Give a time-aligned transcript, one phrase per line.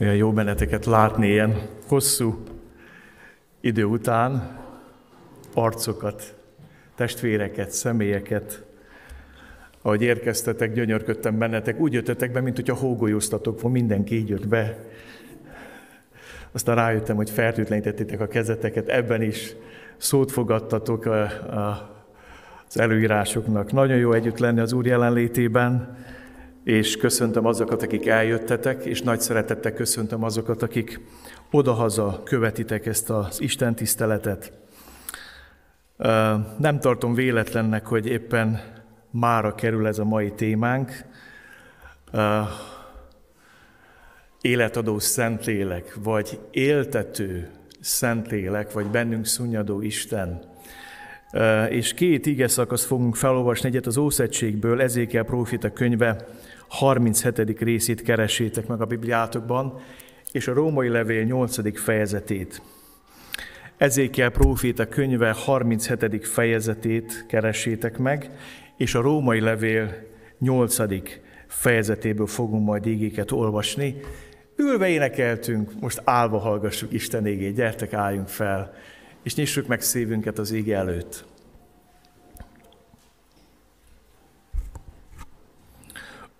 [0.00, 2.42] Olyan jó benneteket látni ilyen hosszú
[3.60, 4.58] idő után,
[5.54, 6.34] arcokat,
[6.94, 8.62] testvéreket, személyeket.
[9.82, 14.78] Ahogy érkeztetek, gyönyörködtem bennetek, úgy jöttetek be, mint hogyha hógolyóztatok volna, mindenki így jött be.
[16.52, 19.54] Aztán rájöttem, hogy fertőtlenítettétek a kezeteket, ebben is
[19.96, 21.90] szót fogadtatok a, a,
[22.68, 23.72] az előírásoknak.
[23.72, 25.98] Nagyon jó együtt lenni az Úr jelenlétében,
[26.70, 31.00] és köszöntöm azokat, akik eljöttetek, és nagy szeretettel köszöntöm azokat, akik
[31.50, 34.52] odahaza követitek ezt az Isten tiszteletet.
[36.58, 38.60] Nem tartom véletlennek, hogy éppen
[39.10, 40.92] mára kerül ez a mai témánk.
[44.40, 50.40] Életadó Szentlélek, vagy éltető Szentlélek, vagy bennünk szunnyadó Isten.
[51.68, 56.26] És két ige szakaszt fogunk felolvasni, egyet az Ószegységből, Ezékel prófita könyve
[56.70, 57.60] 37.
[57.60, 59.80] részét keresétek meg a Bibliátokban,
[60.32, 61.80] és a római levél 8.
[61.80, 62.62] fejezetét.
[63.76, 66.26] Ezékel próféta könyve 37.
[66.26, 68.30] fejezetét keresétek meg,
[68.76, 70.06] és a római levél
[70.38, 70.76] 8.
[71.46, 74.00] fejezetéből fogunk majd ígéket olvasni.
[74.56, 78.74] Ülve énekeltünk, most állva hallgassuk Isten égét, gyertek, álljunk fel,
[79.22, 81.24] és nyissuk meg szívünket az ége előtt.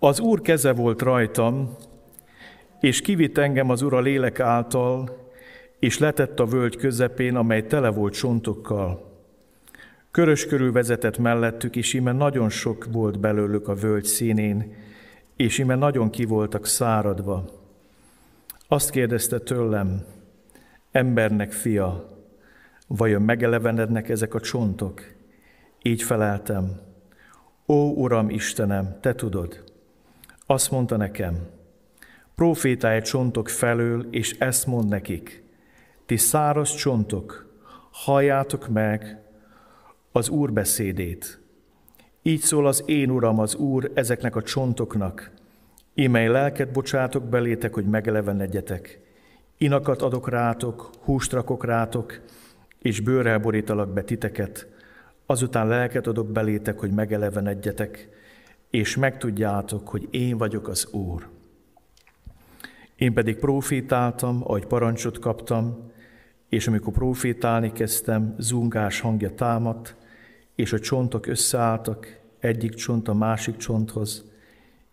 [0.03, 1.75] Az Úr keze volt rajtam,
[2.79, 5.17] és kivitt engem az Ura lélek által,
[5.79, 9.11] és letett a völgy közepén, amely tele volt csontokkal.
[10.11, 14.75] Körös körül vezetett mellettük, és ime nagyon sok volt belőlük a völgy színén,
[15.35, 17.45] és ime nagyon ki voltak száradva.
[18.67, 20.05] Azt kérdezte tőlem,
[20.91, 22.17] embernek fia,
[22.87, 25.01] vajon megelevenednek ezek a csontok?
[25.81, 26.79] Így feleltem,
[27.67, 29.70] ó Uram Istenem, te tudod.
[30.51, 31.35] Azt mondta nekem,
[32.35, 35.43] profétálj csontok felől, és ezt mond nekik,
[36.05, 37.55] ti száraz csontok,
[37.91, 39.21] halljátok meg
[40.11, 41.39] az Úr beszédét.
[42.21, 45.31] Így szól az én Uram, az Úr ezeknek a csontoknak,
[45.93, 48.99] imely lelket bocsátok belétek, hogy megelevenedjetek.
[49.57, 52.19] Inakat adok rátok, húst rakok rátok,
[52.81, 54.67] és bőrrel borítalak be titeket,
[55.25, 58.09] azután lelket adok belétek, hogy megelevenedjetek,
[58.71, 61.27] és megtudjátok, hogy én vagyok az Úr.
[62.95, 65.91] Én pedig profétáltam, ahogy parancsot kaptam,
[66.49, 69.95] és amikor profétálni kezdtem, zungás hangja támadt,
[70.55, 74.25] és a csontok összeálltak, egyik csont a másik csonthoz.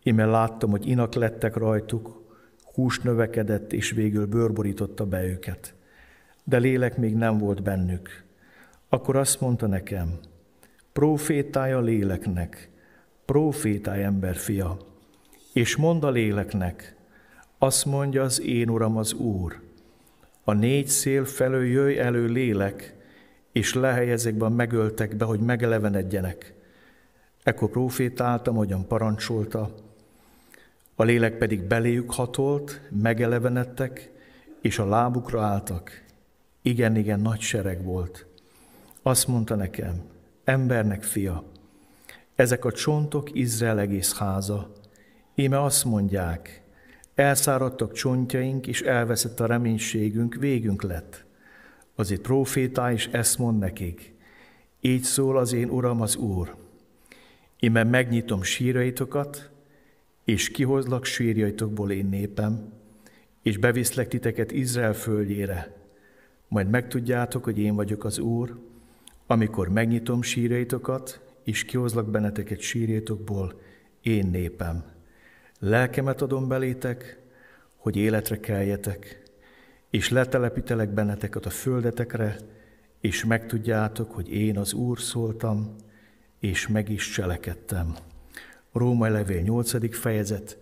[0.02, 2.22] Íme láttam, hogy inak lettek rajtuk,
[2.74, 5.74] hús növekedett, és végül bőrborította be őket.
[6.44, 8.24] De lélek még nem volt bennük.
[8.88, 10.18] Akkor azt mondta nekem,
[10.92, 12.70] profétálj a léleknek,
[13.28, 14.76] profétálj ember fia,
[15.52, 16.96] és mond a léleknek,
[17.58, 19.60] azt mondja az én Uram az Úr,
[20.44, 22.94] a négy szél felől jöjj elő lélek,
[23.52, 26.54] és lehelyezek be a megöltekbe, hogy megelevenedjenek.
[27.42, 29.74] Ekkor profétáltam, hogyan parancsolta,
[30.94, 34.10] a lélek pedig beléjük hatolt, megelevenedtek,
[34.60, 36.02] és a lábukra álltak.
[36.62, 38.26] Igen, igen, nagy sereg volt.
[39.02, 40.02] Azt mondta nekem,
[40.44, 41.44] embernek fia,
[42.38, 44.72] ezek a csontok Izrael egész háza.
[45.34, 46.62] Íme azt mondják,
[47.14, 51.24] elszáradtak csontjaink, és elveszett a reménységünk, végünk lett.
[51.94, 54.14] Azért profétá is ezt mond nekik.
[54.80, 56.54] Így szól az én Uram az Úr.
[57.60, 59.50] Íme megnyitom sírjaitokat,
[60.24, 62.72] és kihozlak sírjaitokból én népem,
[63.42, 65.76] és beviszlek titeket Izrael földjére.
[66.48, 68.58] Majd megtudjátok, hogy én vagyok az Úr,
[69.26, 73.60] amikor megnyitom sírjaitokat, és kihozlak benneteket sírjaitokból,
[74.00, 74.84] én népem.
[75.58, 77.22] Lelkemet adom belétek,
[77.76, 79.22] hogy életre keljetek,
[79.90, 82.36] és letelepítelek benneteket a földetekre,
[83.00, 85.76] és megtudjátok, hogy én az Úr szóltam,
[86.40, 87.96] és meg is cselekedtem.
[88.72, 89.96] Római levél 8.
[89.96, 90.58] fejezet,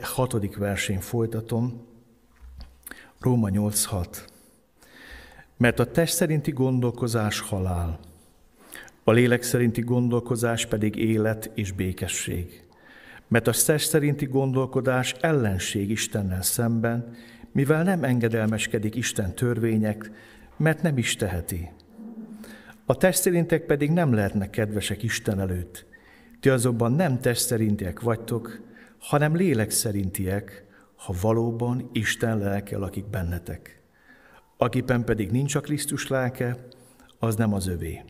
[0.00, 0.56] 6.
[0.56, 1.86] versén folytatom.
[3.20, 4.18] Róma 8.6.
[5.56, 7.98] Mert a test szerinti gondolkozás halál,
[9.08, 12.64] a lélek szerinti gondolkozás pedig élet és békesség.
[13.28, 17.14] Mert a test szerinti gondolkodás ellenség Istennel szemben,
[17.52, 20.10] mivel nem engedelmeskedik Isten törvények,
[20.56, 21.70] mert nem is teheti.
[22.86, 25.86] A test szerintek pedig nem lehetnek kedvesek Isten előtt.
[26.40, 28.60] Ti azonban nem test szerintiek vagytok,
[28.98, 30.64] hanem lélek szerintiek,
[30.96, 33.82] ha valóban Isten lelke lakik bennetek.
[34.56, 36.56] Akiben pedig nincs a Krisztus lelke,
[37.18, 38.02] az nem az övé.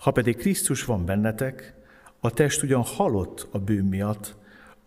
[0.00, 1.74] Ha pedig Krisztus van bennetek,
[2.20, 4.34] a test ugyan halott a bűn miatt,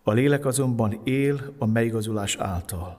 [0.02, 2.98] a lélek azonban él a megigazulás által.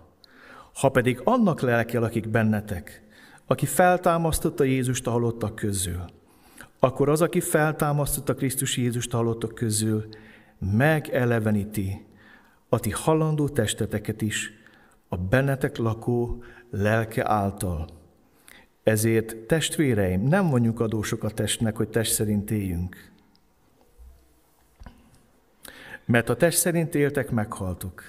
[0.74, 3.04] Ha pedig annak lelke lakik bennetek,
[3.46, 6.06] aki feltámasztotta Jézust a halottak közül,
[6.80, 10.08] akkor az, aki feltámasztotta Krisztus Jézust a halottak közül,
[10.60, 12.06] megeleveníti
[12.70, 14.52] a ti halandó testeteket is
[15.08, 17.88] a bennetek lakó lelke által.
[18.86, 23.12] Ezért, testvéreim, nem vonjuk adósok a testnek, hogy test szerint éljünk.
[26.06, 28.04] Mert a test szerint éltek, meghaltok,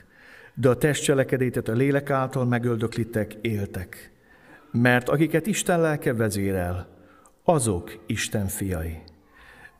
[0.54, 4.12] de a test cselekedétet a lélek által megöldöklitek, éltek.
[4.70, 6.88] Mert akiket Isten lelke vezérel,
[7.44, 9.02] azok Isten fiai.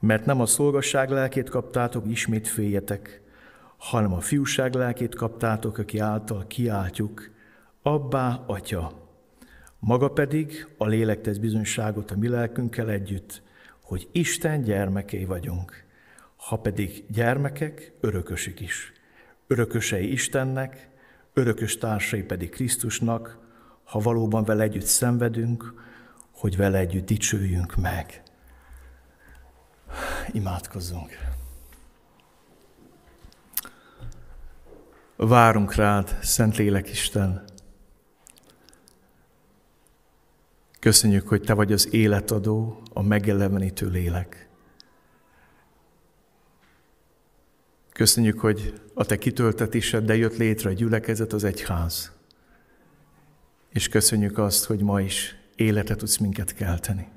[0.00, 3.20] Mert nem a szolgasság lelkét kaptátok, ismét féljetek,
[3.76, 7.30] hanem a fiúság lelkét kaptátok, aki által kiáltjuk,
[7.82, 9.05] Abbá, Atya.
[9.86, 13.42] Maga pedig a lélek tesz bizonyságot a mi lelkünkkel együtt,
[13.80, 15.84] hogy Isten gyermekei vagyunk.
[16.36, 18.92] Ha pedig gyermekek, örökösük is.
[19.46, 20.88] Örökösei Istennek,
[21.32, 23.38] örökös társai pedig Krisztusnak,
[23.84, 25.74] ha valóban vele együtt szenvedünk,
[26.30, 28.22] hogy vele együtt dicsőjünk meg.
[30.32, 31.10] Imádkozzunk!
[35.16, 37.54] Várunk rád, Szentlélek Isten!
[40.86, 44.48] Köszönjük, hogy Te vagy az életadó, a megelevenítő lélek.
[47.92, 52.12] Köszönjük, hogy a Te kitöltetéseddel jött létre a gyülekezet, az egyház.
[53.68, 57.08] És köszönjük azt, hogy ma is életet tudsz minket kelteni.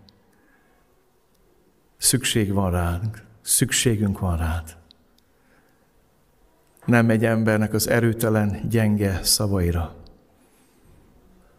[1.97, 4.77] Szükség van ránk, szükségünk van rád.
[6.85, 9.95] Nem egy embernek az erőtelen, gyenge szavaira,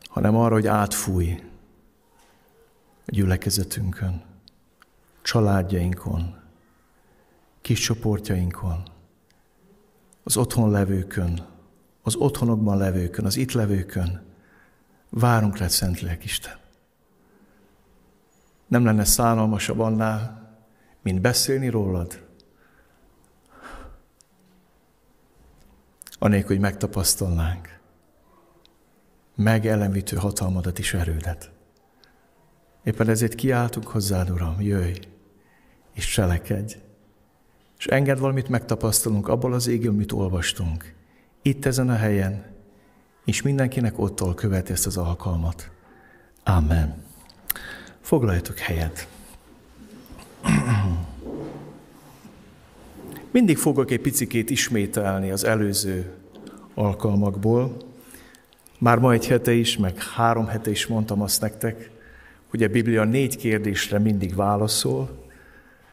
[0.08, 1.49] hanem arra, hogy átfúj
[3.06, 4.22] gyülekezetünkön,
[5.22, 6.36] családjainkon,
[7.60, 8.82] kis csoportjainkon,
[10.22, 11.46] az otthon levőkön,
[12.02, 14.22] az otthonokban levőkön, az itt levőkön.
[15.08, 16.58] Várunk rá, Szentlélek Isten.
[18.66, 20.50] Nem lenne szállalmasabb annál,
[21.02, 22.28] mint beszélni rólad,
[26.18, 27.78] anélkül, hogy megtapasztalnánk
[29.34, 31.50] megelemítő hatalmadat és erődet.
[32.84, 34.98] Éppen ezért kiáltunk hozzád, Uram, jöjj,
[35.94, 36.74] és cselekedj.
[37.78, 40.94] És engedd valamit megtapasztalunk abból az égő, amit olvastunk.
[41.42, 42.44] Itt ezen a helyen,
[43.24, 45.70] és mindenkinek ottól követi ezt az alkalmat.
[46.44, 47.02] Amen.
[48.00, 49.08] Foglaljatok helyet.
[53.30, 56.12] Mindig fogok egy picikét ismételni az előző
[56.74, 57.76] alkalmakból.
[58.78, 61.90] Már ma egy hete is, meg három hete is mondtam azt nektek,
[62.50, 65.10] hogy a Biblia négy kérdésre mindig válaszol.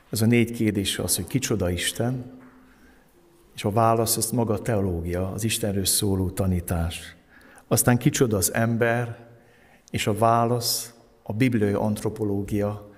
[0.10, 2.26] Ez a négy kérdés az, hogy kicsoda Isten,
[3.56, 7.16] és a válasz az maga a teológia, az Istenről szóló tanítás.
[7.68, 9.18] Aztán kicsoda az ember,
[9.92, 10.94] és a válasz
[11.24, 12.90] a bibliai antropológia,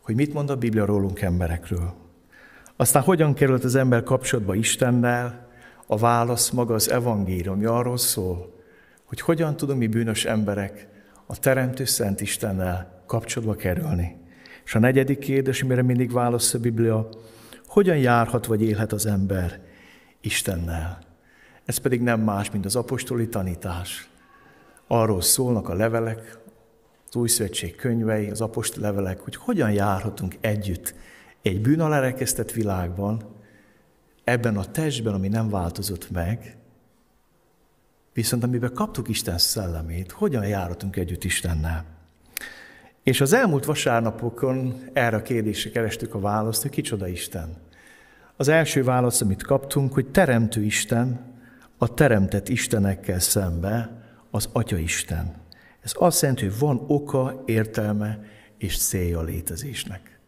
[0.00, 1.94] hogy mit mond a Biblia rólunk emberekről.
[2.76, 5.48] Aztán hogyan került az ember kapcsolatba Istennel,
[5.86, 8.54] a válasz maga az evangélium, arról szól,
[9.04, 10.89] hogy hogyan tudunk mi bűnös emberek
[11.30, 14.16] a Teremtő Szent Istennel kapcsolatba kerülni.
[14.64, 17.08] És a negyedik kérdés, amire mindig válasz a Biblia,
[17.66, 19.60] hogyan járhat vagy élhet az ember
[20.20, 20.98] Istennel?
[21.64, 24.10] Ez pedig nem más, mint az apostoli tanítás.
[24.86, 26.38] Arról szólnak a levelek,
[27.08, 30.94] az új szövetség könyvei, az apostoli levelek, hogy hogyan járhatunk együtt
[31.42, 32.14] egy bűn
[32.54, 33.22] világban,
[34.24, 36.56] ebben a testben, ami nem változott meg,
[38.12, 41.84] Viszont amiben kaptuk Isten szellemét, hogyan járhatunk együtt Istennel?
[43.02, 47.56] És az elmúlt vasárnapokon erre a kérdésre kerestük a választ, hogy kicsoda Isten.
[48.36, 51.20] Az első válasz, amit kaptunk, hogy teremtő Isten,
[51.78, 55.34] a teremtett Istenekkel szembe az Atya Isten.
[55.80, 58.18] Ez azt jelenti, hogy van oka, értelme
[58.58, 60.18] és célja a létezésnek.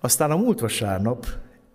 [0.00, 1.26] Aztán a múlt vasárnap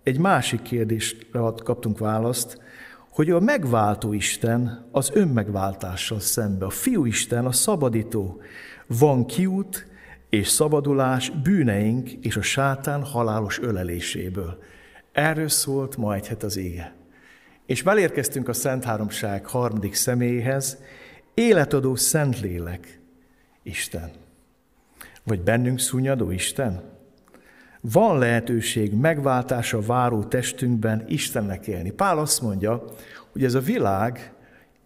[0.02, 2.60] egy másik kérdésre kaptunk választ,
[3.10, 8.40] hogy a megváltó Isten az önmegváltással szembe, a fiú Isten, a szabadító.
[8.86, 9.86] Van kiút
[10.28, 14.62] és szabadulás bűneink és a sátán halálos öleléséből.
[15.12, 16.94] Erről szólt ma egy az ége.
[17.66, 20.78] És belérkeztünk a Szent Háromság harmadik személyhez,
[21.34, 23.00] életadó Szentlélek,
[23.62, 24.10] Isten.
[25.22, 26.99] Vagy bennünk szúnyadó Isten?
[27.80, 31.90] Van lehetőség megváltása váró testünkben Istennek élni.
[31.90, 32.84] Pál azt mondja,
[33.32, 34.32] hogy ez a világ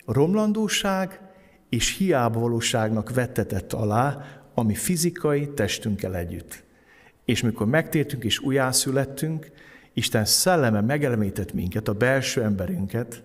[0.07, 1.21] romlandóság
[1.69, 4.25] és hiába valóságnak vettetett alá,
[4.55, 6.65] ami fizikai testünkkel együtt.
[7.25, 9.51] És mikor megtértünk és újjászülettünk,
[9.93, 13.23] Isten szelleme megelemített minket, a belső emberünket,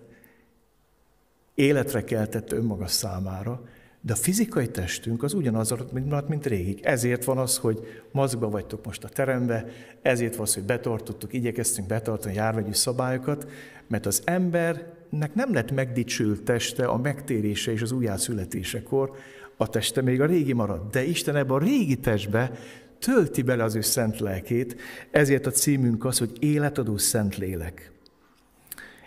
[1.54, 3.62] életre keltette önmaga számára,
[4.02, 6.80] de a fizikai testünk az ugyanaz mint, mint régig.
[6.82, 9.66] Ezért van az, hogy mazgba vagytok most a terembe,
[10.02, 13.46] ezért van az, hogy betartottuk, igyekeztünk betartani járvegyi szabályokat,
[13.88, 19.10] mert az embernek nem lett megdicsült teste a megtérése és az újjászületésekor,
[19.56, 20.90] a teste még a régi marad.
[20.90, 22.52] De Isten ebbe a régi testbe
[22.98, 24.76] tölti bele az ő szent lelkét,
[25.10, 27.92] ezért a címünk az, hogy életadó szent lélek.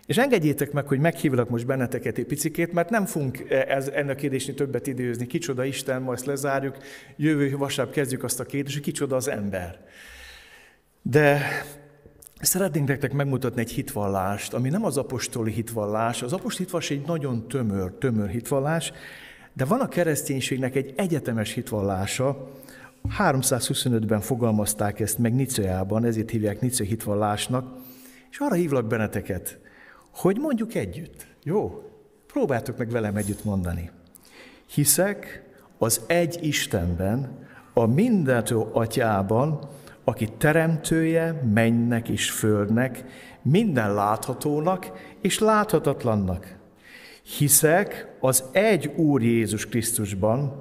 [0.05, 4.19] És engedjétek meg, hogy meghívlak most benneteket egy picikét, mert nem fogunk ez, ennek a
[4.19, 5.27] kérdésni többet időzni.
[5.27, 6.77] Kicsoda Isten, ma ezt lezárjuk,
[7.15, 9.85] jövő vasárnap kezdjük azt a kérdést, hogy kicsoda az ember.
[11.01, 11.41] De
[12.41, 16.21] szeretnénk nektek megmutatni egy hitvallást, ami nem az apostoli hitvallás.
[16.21, 18.91] Az apostoli hitvallás egy nagyon tömör, tömör hitvallás,
[19.53, 22.51] de van a kereszténységnek egy egyetemes hitvallása,
[23.19, 27.75] 325-ben fogalmazták ezt meg Nicojában, ezért hívják Nicoi hitvallásnak,
[28.31, 29.59] és arra hívlak benneteket,
[30.13, 31.27] hogy mondjuk együtt.
[31.43, 31.89] Jó?
[32.27, 33.91] Próbáltok meg velem együtt mondani.
[34.73, 35.43] Hiszek
[35.77, 37.41] az egy Istenben,
[37.73, 39.59] a mindentől atyában,
[40.03, 43.03] aki teremtője mennek és földnek,
[43.41, 44.91] minden láthatónak
[45.21, 46.57] és láthatatlannak.
[47.37, 50.59] Hiszek az egy Úr Jézus Krisztusban,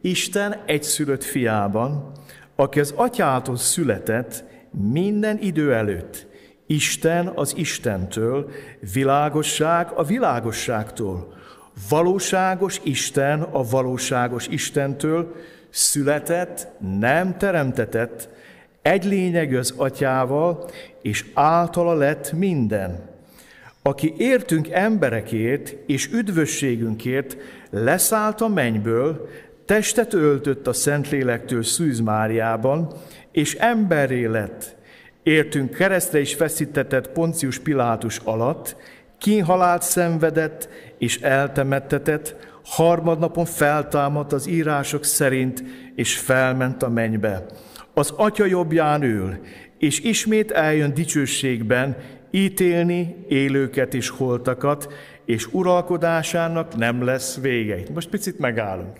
[0.00, 2.12] Isten egyszülött fiában,
[2.56, 6.26] aki az atyától született minden idő előtt,
[6.70, 8.50] Isten az Istentől,
[8.92, 11.34] világosság a világosságtól,
[11.88, 15.34] valóságos Isten a valóságos Istentől,
[15.70, 18.28] született, nem teremtetett,
[18.82, 20.70] egy lényeg az atyával,
[21.02, 23.08] és általa lett minden.
[23.82, 27.36] Aki értünk emberekért és üdvösségünkért
[27.70, 29.28] leszállt a mennyből,
[29.64, 32.92] testet öltött a Szentlélektől Szűz Máriában,
[33.32, 34.76] és emberré lett,
[35.28, 38.76] Értünk keresztre is feszítetett Poncius Pilátus alatt,
[39.18, 40.68] kínhalált szenvedett
[40.98, 45.62] és eltemettetett, harmadnapon feltámadt az írások szerint,
[45.94, 47.46] és felment a mennybe.
[47.94, 49.38] Az atya jobbján ül,
[49.78, 51.96] és ismét eljön dicsőségben
[52.30, 54.92] ítélni élőket és holtakat,
[55.24, 57.82] és uralkodásának nem lesz vége.
[57.94, 58.96] Most picit megállunk.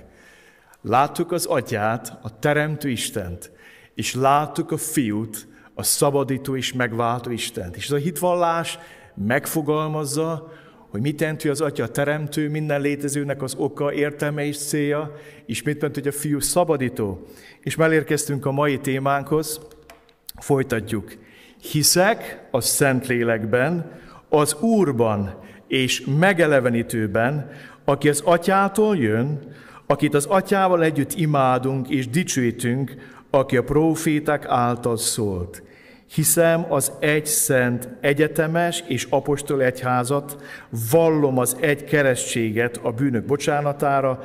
[0.82, 3.50] Láttuk az atyát, a teremtő Istent,
[3.94, 5.47] és láttuk a fiút,
[5.78, 7.76] a szabadító és megváltó Istent.
[7.76, 8.78] És ez a hitvallás
[9.14, 10.52] megfogalmazza,
[10.88, 15.14] hogy mit jelenti az Atya teremtő, minden létezőnek az oka, értelme és célja,
[15.46, 17.26] és mit jelenti, hogy a fiú szabadító.
[17.60, 19.60] És elérkeztünk a mai témánkhoz,
[20.40, 21.12] folytatjuk.
[21.70, 25.34] Hiszek a Szentlélekben, az Úrban
[25.66, 27.50] és megelevenítőben,
[27.84, 29.54] aki az Atyától jön,
[29.86, 32.94] akit az Atyával együtt imádunk és dicsőítünk,
[33.30, 35.62] aki a proféták által szólt.
[36.12, 40.42] Hiszem az egy szent egyetemes és apostol egyházat,
[40.90, 44.22] vallom az egy keresztséget a bűnök bocsánatára,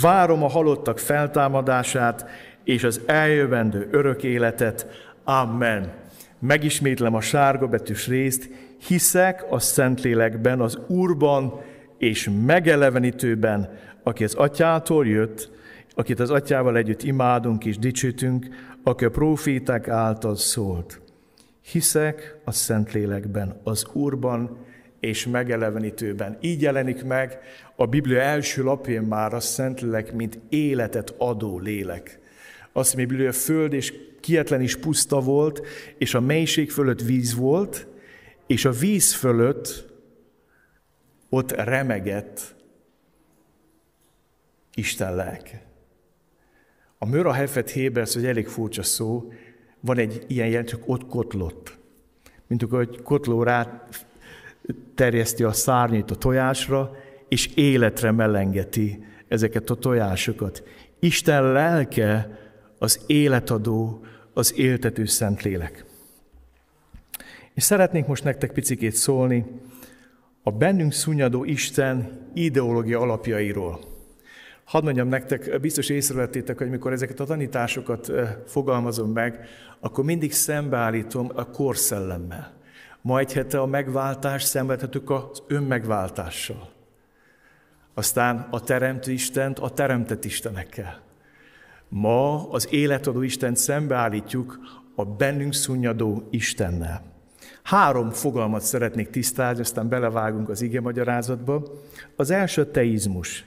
[0.00, 2.26] várom a halottak feltámadását
[2.64, 4.86] és az eljövendő örök életet.
[5.24, 5.92] Amen.
[6.38, 8.50] Megismétlem a sárga betűs részt,
[8.86, 11.60] hiszek a Szentlélekben, az Úrban
[11.98, 15.50] és megelevenítőben, aki az Atyától jött,
[15.94, 18.46] akit az Atyával együtt imádunk és dicsőtünk,
[18.82, 21.00] aki a proféták által szólt.
[21.70, 24.58] Hiszek a Szentlélekben, az Úrban
[25.00, 26.38] és megelevenítőben.
[26.40, 27.38] Így jelenik meg
[27.76, 32.18] a Biblia első lapján már a Szentlélek, mint életet adó lélek.
[32.72, 35.66] Azt mondja, Biblia föld és kietlen is puszta volt,
[35.98, 37.86] és a mélység fölött víz volt,
[38.46, 39.92] és a víz fölött
[41.28, 42.54] ott remegett
[44.74, 45.66] Isten lelke.
[46.98, 49.32] A Möra Hefet Hébersz, hogy elég furcsa szó,
[49.86, 51.78] van egy ilyen jelent, csak ott kotlott.
[52.46, 53.86] Mint akkor, hogy kotló rá
[54.94, 56.96] terjeszti a szárnyait a tojásra,
[57.28, 60.62] és életre melengeti ezeket a tojásokat.
[60.98, 62.38] Isten lelke
[62.78, 65.84] az életadó, az éltető Szentlélek.
[67.54, 69.44] És szeretnék most nektek picikét szólni
[70.42, 73.95] a bennünk szúnyadó Isten ideológia alapjairól.
[74.66, 78.12] Hadd mondjam nektek, biztos észrevettétek, hogy mikor ezeket a tanításokat
[78.46, 79.48] fogalmazom meg,
[79.80, 82.52] akkor mindig szembeállítom a korszellemmel.
[83.02, 86.68] Ma egy hete a megváltás szenvedhetünk az önmegváltással.
[87.94, 91.00] Aztán a teremtő Istent a teremtett Istenekkel.
[91.88, 94.58] Ma az életadó Istent szembeállítjuk
[94.94, 97.02] a bennünk szunnyadó Istennel.
[97.62, 101.62] Három fogalmat szeretnék tisztázni, aztán belevágunk az ige magyarázatba.
[102.16, 103.44] Az első teizmus.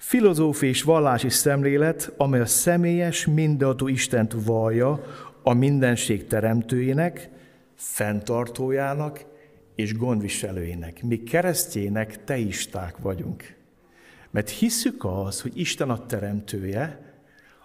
[0.00, 5.04] Filozófi és vallási szemlélet, amely a személyes, mindenható Istent vallja
[5.42, 7.30] a mindenség teremtőjének,
[7.74, 9.24] fenntartójának
[9.74, 11.02] és gondviselőinek.
[11.02, 13.54] Mi keresztjének teisták vagyunk.
[14.30, 17.14] Mert hiszük az, hogy Isten a teremtője,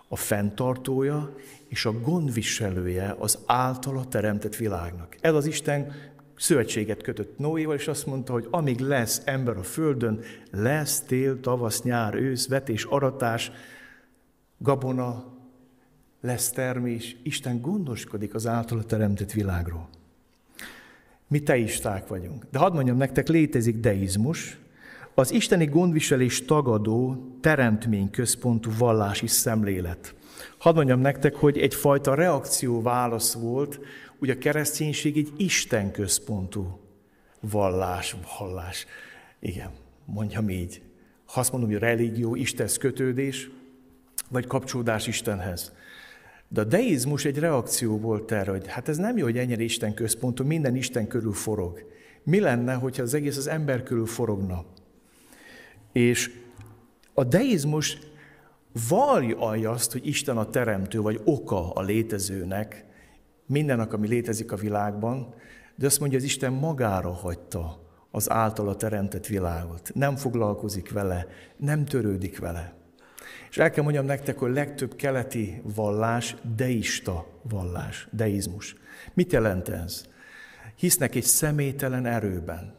[0.08, 1.36] a fenntartója
[1.68, 5.15] és a gondviselője az általa teremtett világnak.
[5.22, 5.94] Ez az Isten
[6.36, 10.20] szövetséget kötött Noéval, és azt mondta, hogy amíg lesz ember a földön,
[10.51, 13.51] lesz tél, tavasz, nyár, ősz, vetés, aratás,
[14.58, 15.34] gabona,
[16.22, 17.15] lesz termés.
[17.24, 19.89] Isten gondoskodik az általa teremtett világról.
[21.27, 22.46] Mi teisták vagyunk.
[22.51, 24.58] De hadd mondjam nektek, létezik deizmus,
[25.13, 30.15] az isteni gondviselés tagadó, teremtményközpontú vallási szemlélet.
[30.58, 33.80] Hadd mondjam nektek, hogy egyfajta reakció válasz volt,
[34.19, 36.79] ugye a kereszténység egy Isten központú
[37.39, 38.86] vallás, vallás.
[39.39, 39.72] Igen,
[40.05, 40.81] mondjam így.
[41.25, 43.50] Ha azt mondom, hogy a religió, Istenhez kötődés,
[44.29, 45.74] vagy kapcsolódás Istenhez.
[46.48, 49.93] De a deizmus egy reakció volt erre, hogy hát ez nem jó, hogy ennyire Isten
[49.93, 51.91] központú, minden Isten körül forog.
[52.24, 54.65] Mi lenne, hogyha az egész az ember körül forogna?
[55.91, 56.31] És
[57.13, 57.98] a deizmus
[58.89, 62.85] vallja azt, hogy Isten a teremtő, vagy oka a létezőnek,
[63.46, 65.34] mindennek, ami létezik a világban,
[65.75, 69.92] de azt mondja, az Isten magára hagyta az általa teremtett világot.
[69.94, 72.74] Nem foglalkozik vele, nem törődik vele.
[73.50, 78.75] És el kell mondjam nektek, hogy legtöbb keleti vallás deista vallás, deizmus.
[79.14, 80.06] Mit jelent ez?
[80.75, 82.75] Hisznek egy személytelen erőben,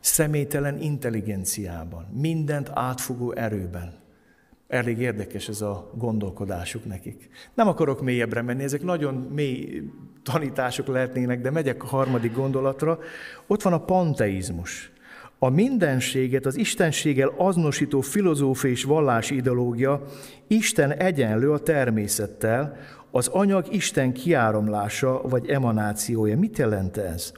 [0.00, 4.03] személytelen intelligenciában, mindent átfogó erőben.
[4.74, 7.28] Elég érdekes ez a gondolkodásuk nekik.
[7.54, 9.82] Nem akarok mélyebbre menni, ezek nagyon mély
[10.22, 12.98] tanítások lehetnének, de megyek a harmadik gondolatra.
[13.46, 14.92] Ott van a panteizmus.
[15.38, 20.02] A mindenséget, az istenséggel azonosító filozófia és vallási ideológia
[20.46, 22.76] Isten egyenlő a természettel,
[23.10, 26.38] az anyag Isten kiáramlása vagy emanációja.
[26.38, 27.32] Mit jelent ez?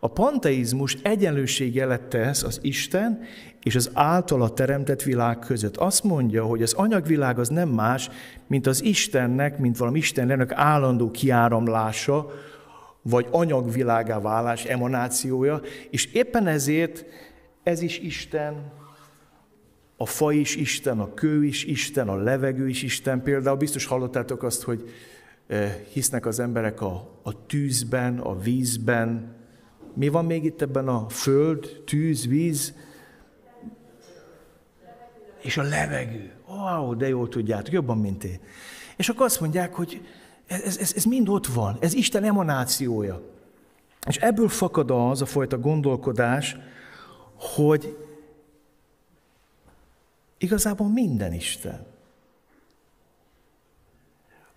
[0.00, 3.20] A panteizmus egyenlőségelet tesz az Isten
[3.62, 5.76] és az általa teremtett világ között.
[5.76, 8.10] Azt mondja, hogy az anyagvilág az nem más,
[8.46, 12.30] mint az Istennek, mint valami Istennek állandó kiáramlása,
[13.02, 17.04] vagy anyagvilágá válás, emanációja, és éppen ezért
[17.62, 18.72] ez is Isten,
[19.96, 23.22] a fa is Isten, a kő is Isten, a levegő is Isten.
[23.22, 24.90] Például biztos hallottátok azt, hogy
[25.46, 29.36] eh, hisznek az emberek a, a tűzben, a vízben.
[29.98, 32.74] Mi van még itt ebben a föld, tűz, víz?
[35.40, 36.32] És a levegő.
[36.46, 38.40] Wow, de jól tudjátok, jobban, mint én.
[38.96, 40.06] És akkor azt mondják, hogy
[40.46, 43.22] ez, ez, ez mind ott van, ez Isten emanációja.
[44.06, 46.56] És ebből fakad az a fajta gondolkodás,
[47.34, 47.96] hogy
[50.38, 51.86] igazából minden Isten.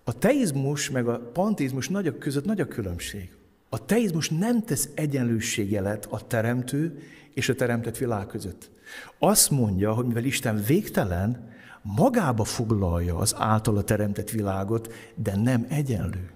[0.04, 3.40] A teizmus meg a panteizmus nagy között nagy a különbség.
[3.74, 7.02] A teizmus nem tesz egyenlőségjelet a teremtő
[7.34, 8.70] és a teremtett világ között.
[9.18, 11.50] Azt mondja, hogy mivel Isten végtelen,
[11.82, 16.30] magába foglalja az általa teremtett világot, de nem egyenlő.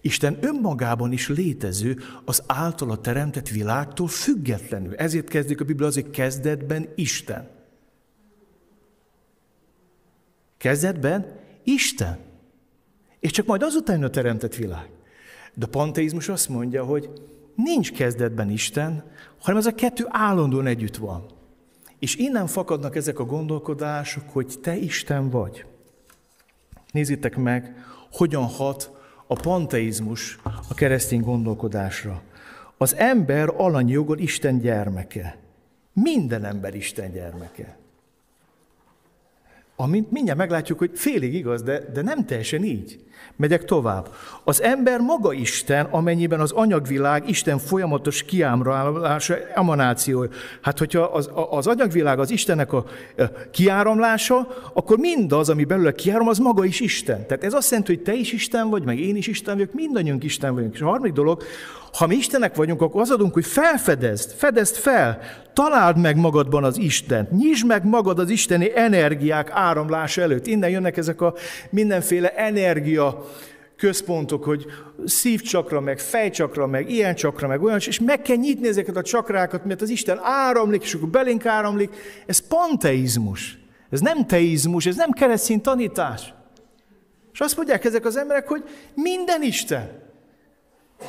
[0.00, 4.94] Isten önmagában is létező, az általa teremtett világtól függetlenül.
[4.94, 7.48] Ezért kezdik a Biblia az, hogy kezdetben Isten.
[10.56, 11.26] Kezdetben
[11.62, 12.18] Isten.
[13.20, 14.98] És csak majd azután a teremtett világ.
[15.60, 17.10] De a panteizmus azt mondja, hogy
[17.54, 19.04] nincs kezdetben Isten,
[19.40, 21.26] hanem ez a kettő állandóan együtt van.
[21.98, 25.64] És innen fakadnak ezek a gondolkodások, hogy te Isten vagy.
[26.92, 27.74] Nézzétek meg,
[28.12, 28.90] hogyan hat
[29.26, 32.22] a panteizmus a keresztény gondolkodásra.
[32.76, 35.36] Az ember alanyjogon Isten gyermeke.
[35.92, 37.78] Minden ember Isten gyermeke.
[39.82, 42.98] Amint mindjárt meglátjuk, hogy félig igaz, de, de nem teljesen így.
[43.36, 44.08] Megyek tovább.
[44.44, 50.26] Az ember maga Isten, amennyiben az anyagvilág Isten folyamatos kiáramlása, emanáció.
[50.60, 52.84] Hát, hogyha az, az anyagvilág az Istennek a
[53.50, 57.26] kiáramlása, akkor mindaz, ami belőle kiáram, az maga is Isten.
[57.26, 60.24] Tehát ez azt jelenti, hogy te is Isten vagy, meg én is Isten vagyok, mindannyiunk
[60.24, 60.74] Isten vagyunk.
[60.74, 61.42] És a harmadik dolog,
[61.92, 65.20] ha mi Istenek vagyunk, akkor az adunk, hogy felfedezd, fedezd fel,
[65.52, 70.46] találd meg magadban az Istent, nyisd meg magad az isteni energiák áramlása előtt.
[70.46, 71.34] Innen jönnek ezek a
[71.70, 73.26] mindenféle energia
[73.76, 74.66] központok, hogy
[75.04, 79.64] szívcsakra, meg fejcsakra, meg ilyen csakra, meg olyan, és meg kell nyitni ezeket a csakrákat,
[79.64, 81.94] mert az Isten áramlik, és akkor belénk áramlik.
[82.26, 83.58] Ez panteizmus.
[83.90, 86.34] Ez nem teizmus, ez nem keresztény tanítás.
[87.32, 90.09] És azt mondják ezek az emberek, hogy minden Isten.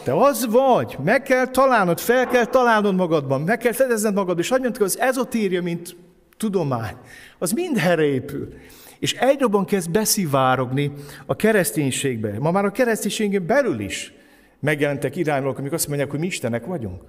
[0.03, 4.49] Te az vagy, meg kell találnod, fel kell találnod magadban, meg kell fedezned magad, és
[4.49, 5.95] hogy mondtuk, az ezotéria, mint
[6.37, 6.95] tudomány,
[7.39, 8.53] az mindenre épül.
[8.99, 10.91] És egyre kezd beszivárogni
[11.25, 12.39] a kereszténységbe.
[12.39, 14.13] Ma már a kereszténységen belül is
[14.61, 17.03] Megjelentek irányolók, amik azt mondják, hogy mi Istenek vagyunk.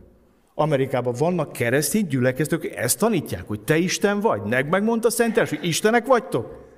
[0.55, 4.43] Amerikában vannak keresztény gyülekeztők, ezt tanítják, hogy te Isten vagy.
[4.43, 6.69] Nek megmondta Szent hogy Istenek vagytok.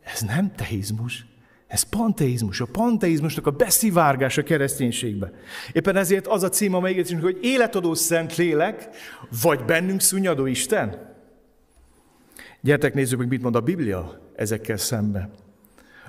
[0.00, 1.26] Ez nem teizmus.
[1.68, 5.32] Ez panteizmus, a panteizmusnak a beszivárgás a kereszténységbe.
[5.72, 8.88] Éppen ezért az a cím a megértésünk, hogy életadó szent lélek,
[9.42, 11.14] vagy bennünk szunnyadó Isten.
[12.60, 15.30] Gyertek, nézzük meg, mit mond a Biblia ezekkel szemben.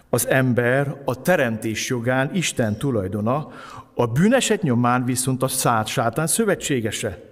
[0.10, 3.52] Az ember a teremtés jogán Isten tulajdona,
[3.96, 7.24] a bűneset nyomán viszont a szát sátán szövetségese.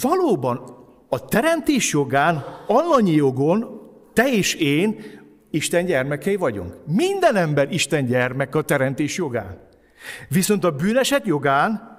[0.00, 0.60] Valóban
[1.08, 3.80] a teremtés jogán, alanyi jogon
[4.12, 5.00] te és én
[5.56, 6.74] Isten gyermekei vagyunk.
[6.86, 9.58] Minden ember Isten gyermek a teremtés jogán.
[10.28, 11.94] Viszont a bűneset jogán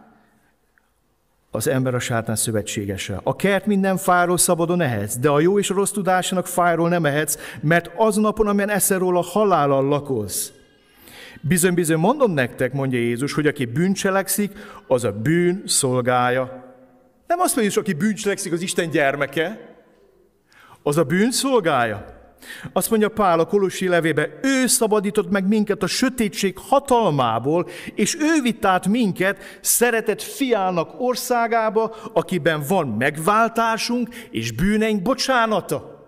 [1.52, 3.20] az ember a sátán szövetségese.
[3.24, 7.06] A kert minden fáról szabadon ehetsz, de a jó és a rossz tudásának fáról nem
[7.06, 10.54] ehetsz, mert az napon, amilyen eszel róla, halállal lakoz.
[11.42, 14.52] Bizony, bizony, mondom nektek, mondja Jézus, hogy aki bűncselekszik,
[14.88, 16.76] az a bűn szolgája.
[17.28, 19.76] Nem azt mondja, hogy aki bűncselekszik, az Isten gyermeke,
[20.84, 22.17] az a bűn szolgája.
[22.74, 28.42] Azt mondja Pál a Kolosi levébe, ő szabadított meg minket a sötétség hatalmából, és ő
[28.42, 36.06] vitt át minket szeretett fiának országába, akiben van megváltásunk és bűneink bocsánata.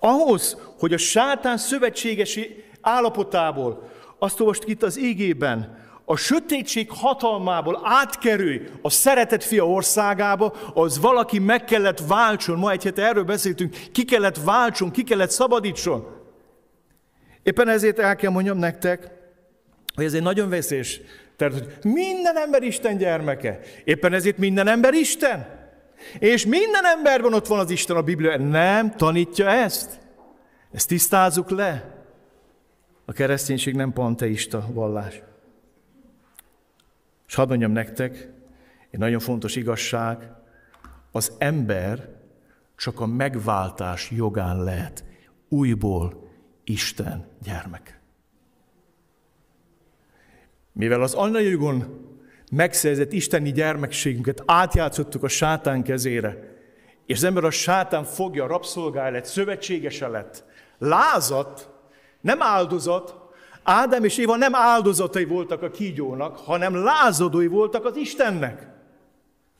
[0.00, 5.81] Ahhoz, hogy a sátán szövetségesi állapotából, azt olvastuk itt az ígében,
[6.12, 12.58] a sötétség hatalmából átkerülj a szeretet fia országába, az valaki meg kellett váltson.
[12.58, 16.06] Ma egy hete erről beszéltünk, ki kellett váltson, ki kellett szabadítson.
[17.42, 19.10] Éppen ezért el kell mondjam nektek,
[19.94, 21.00] hogy ez egy nagyon veszélyes.
[21.36, 23.60] Tehát, hogy minden ember Isten gyermeke.
[23.84, 25.46] Éppen ezért minden ember Isten.
[26.18, 28.36] És minden emberben ott van az Isten a Biblia.
[28.38, 29.98] Nem tanítja ezt.
[30.72, 31.84] Ezt tisztázzuk le.
[33.04, 35.22] A kereszténység nem panteista vallás.
[37.32, 38.32] És hadd mondjam nektek,
[38.90, 40.32] egy nagyon fontos igazság,
[41.12, 42.08] az ember
[42.76, 45.04] csak a megváltás jogán lehet
[45.48, 46.30] újból
[46.64, 48.00] Isten gyermek.
[50.72, 52.06] Mivel az anyajogon
[52.50, 56.56] megszerzett isteni gyermekségünket átjátszottuk a sátán kezére,
[57.06, 60.44] és az ember a sátán fogja, rabszolgája lett, szövetségese lett,
[60.78, 61.70] lázat,
[62.20, 63.21] nem áldozat,
[63.62, 68.66] Ádám és Éva nem áldozatai voltak a kígyónak, hanem lázadói voltak az Istennek.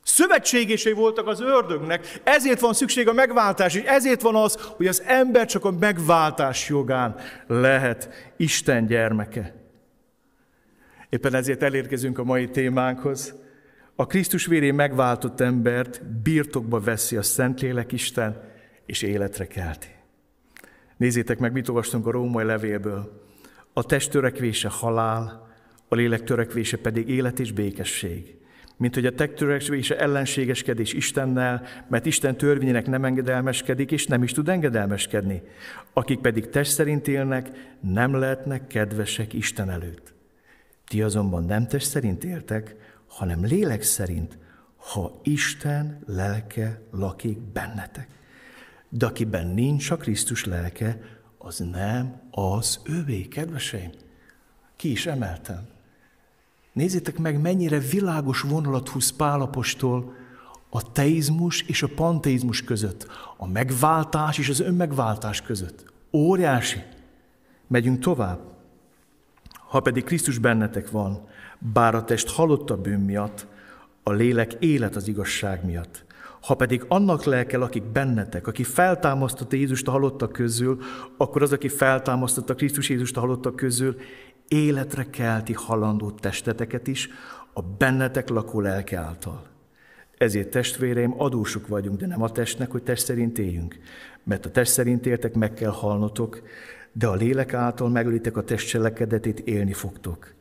[0.03, 5.01] Szövetségései voltak az ördögnek, ezért van szükség a megváltás, és ezért van az, hogy az
[5.05, 7.15] ember csak a megváltás jogán
[7.47, 9.53] lehet Isten gyermeke.
[11.09, 13.33] Éppen ezért elérkezünk a mai témánkhoz.
[13.95, 18.51] A Krisztus vérén megváltott embert birtokba veszi a Szentlélek Isten,
[18.85, 19.87] és életre kelti.
[20.97, 23.22] Nézzétek meg, mit olvastunk a római levélből.
[23.73, 25.51] A test törekvése halál,
[25.87, 28.37] a lélek törekvése pedig élet és békesség.
[28.77, 34.31] Mint hogy a test törekvése ellenségeskedés Istennel, mert Isten törvényének nem engedelmeskedik, és nem is
[34.31, 35.41] tud engedelmeskedni.
[35.93, 40.13] Akik pedig test szerint élnek, nem lehetnek kedvesek Isten előtt.
[40.87, 42.75] Ti azonban nem test szerint éltek,
[43.07, 44.37] hanem lélek szerint,
[44.75, 48.07] ha Isten lelke lakik bennetek.
[48.89, 50.99] De akiben nincs a Krisztus lelke,
[51.45, 53.91] az nem az övé, kedveseim.
[54.75, 55.67] Ki is emeltem.
[56.73, 60.15] Nézzétek meg, mennyire világos vonalat húz Pálapostól
[60.69, 65.85] a teizmus és a panteizmus között, a megváltás és az önmegváltás között.
[66.11, 66.83] Óriási.
[67.67, 68.39] Megyünk tovább.
[69.67, 71.27] Ha pedig Krisztus bennetek van,
[71.59, 73.47] bár a test halott a bűn miatt,
[74.03, 76.05] a lélek élet az igazság miatt.
[76.43, 80.81] Ha pedig annak lelkel, akik bennetek, aki feltámasztotta Jézust a halottak közül,
[81.17, 83.95] akkor az, aki feltámasztotta Krisztus Jézust a halottak közül,
[84.47, 87.09] életre kelti halandó testeteket is
[87.53, 89.45] a bennetek lakó lelke által.
[90.17, 93.77] Ezért testvéreim, adósok vagyunk, de nem a testnek, hogy test szerint éljünk.
[94.23, 96.41] Mert a test szerint éltek, meg kell halnotok,
[96.91, 100.33] de a lélek által megölitek a test cselekedetét, élni fogtok.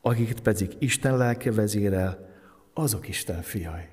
[0.00, 2.28] Akiket pedig Isten lelke vezérel,
[2.74, 3.92] azok Isten fiai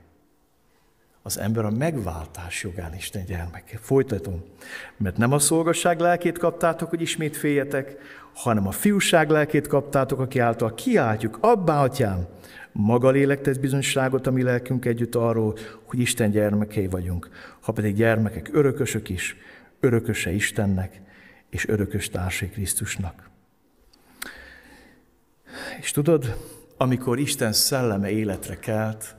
[1.23, 3.77] az ember a megváltás jogán Isten gyermeke.
[3.81, 4.43] Folytatom.
[4.97, 7.97] Mert nem a szolgasság lelkét kaptátok, hogy ismét féljetek,
[8.33, 12.27] hanem a fiúság lelkét kaptátok, aki által kiáltjuk, abbá, atyám,
[12.71, 17.29] maga lélek tesz bizonyságot a mi lelkünk együtt arról, hogy Isten gyermekei vagyunk.
[17.59, 19.35] Ha pedig gyermekek, örökösök is,
[19.79, 21.01] örököse Istennek,
[21.49, 23.29] és örökös társai Krisztusnak.
[25.79, 26.37] És tudod,
[26.77, 29.15] amikor Isten szelleme életre kelt,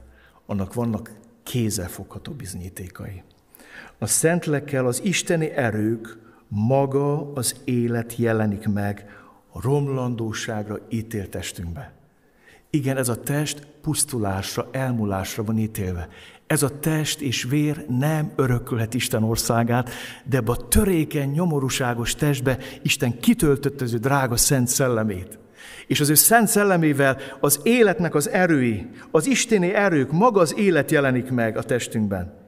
[0.46, 1.10] annak vannak
[1.42, 3.22] kézzelfogható bizonyítékai.
[3.98, 9.06] A szentlekkel az isteni erők, maga az élet jelenik meg
[9.52, 11.92] a romlandóságra ítélt testünkbe.
[12.70, 16.08] Igen, ez a test pusztulásra, elmúlásra van ítélve.
[16.46, 19.90] Ez a test és vér nem örökölhet Isten országát,
[20.24, 25.38] de ebbe a törékeny, nyomorúságos testbe Isten kitöltött az ő drága szent szellemét.
[25.86, 30.90] És az ő szent szellemével az életnek az erői, az isteni erők, maga az élet
[30.90, 32.40] jelenik meg a testünkben.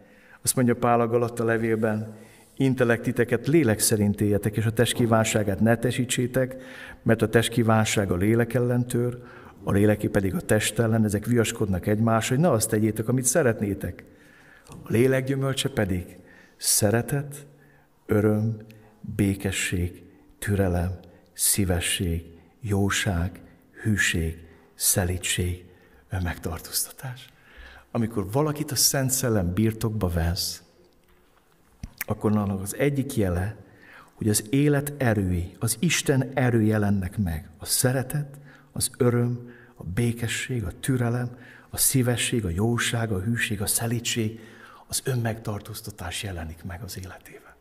[0.43, 2.15] Azt mondja Pál a Galatta levélben,
[2.57, 6.57] intellektiteket lélek szerint éljetek, és a test kívánságát ne tesítsétek,
[7.03, 9.19] mert a test kívánság a lélek ellen tör,
[9.65, 14.05] a léleké pedig a test ellen, ezek viaskodnak egymás, hogy ne azt tegyétek, amit szeretnétek.
[14.67, 16.17] A lélek gyümölcse pedig
[16.57, 17.47] szeretet,
[18.07, 18.57] öröm,
[19.01, 20.03] békesség,
[20.39, 20.99] türelem,
[21.33, 22.25] szívesség,
[22.67, 23.41] jóság,
[23.83, 24.39] hűség,
[24.75, 25.65] szelítség,
[26.09, 27.29] önmegtartóztatás.
[27.91, 30.63] Amikor valakit a Szent Szellem birtokba vesz,
[32.07, 33.57] akkor annak az egyik jele,
[34.15, 37.49] hogy az élet erői, az Isten erő jelennek meg.
[37.59, 38.39] A szeretet,
[38.73, 41.37] az öröm, a békesség, a türelem,
[41.71, 44.41] a szívesség, a jóság, a hűség, a szelítség,
[44.87, 47.55] az önmegtartóztatás jelenik meg az életében.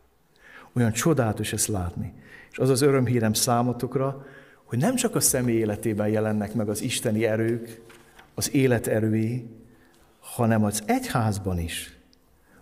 [0.72, 2.14] Olyan csodálatos ezt látni.
[2.50, 4.26] És az az örömhírem számotokra,
[4.74, 7.80] hogy nem csak a személy életében jelennek meg az isteni erők,
[8.34, 9.46] az élet erői,
[10.20, 11.98] hanem az egyházban is,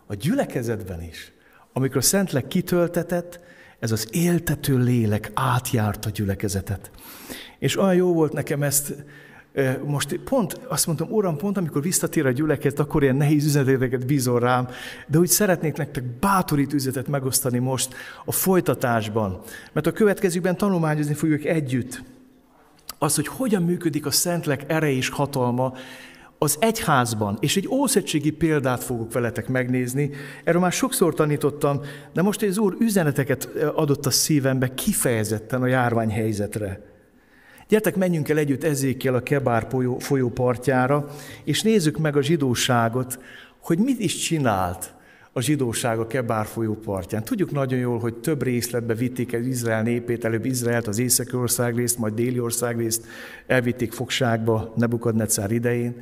[0.07, 1.33] a gyülekezetben is,
[1.73, 3.41] amikor a Szentlek kitöltetett,
[3.79, 6.91] ez az éltető lélek átjárt a gyülekezetet.
[7.59, 8.95] És olyan jó volt nekem ezt,
[9.85, 14.41] most pont azt mondtam, Uram, pont amikor visszatér a gyülekezet, akkor ilyen nehéz üzeneteket bízol
[14.41, 14.69] rám,
[15.07, 19.41] de úgy szeretnék nektek bátorít üzenetet megosztani most a folytatásban.
[19.73, 22.03] Mert a következőben tanulmányozni fogjuk együtt
[22.99, 25.73] az, hogy hogyan működik a Szentlek ereje és hatalma
[26.39, 30.11] az egyházban, és egy ószegységi példát fogok veletek megnézni.
[30.45, 31.81] Erről már sokszor tanítottam,
[32.13, 36.92] de most az Úr üzeneteket adott a szívembe kifejezetten a járványhelyzetre.
[37.73, 39.67] Gyertek, menjünk el együtt ezékkel a Kebár
[39.99, 41.09] folyó, partjára,
[41.45, 43.19] és nézzük meg a zsidóságot,
[43.59, 44.95] hogy mit is csinált
[45.33, 47.25] a zsidóság a Kebár folyó partján.
[47.25, 51.77] Tudjuk nagyon jól, hogy több részletbe vitték el Izrael népét, előbb Izraelt, az északi ország
[51.77, 53.07] részt, majd déli ország részt
[53.47, 55.95] elvitték fogságba Nebukadnecár idején,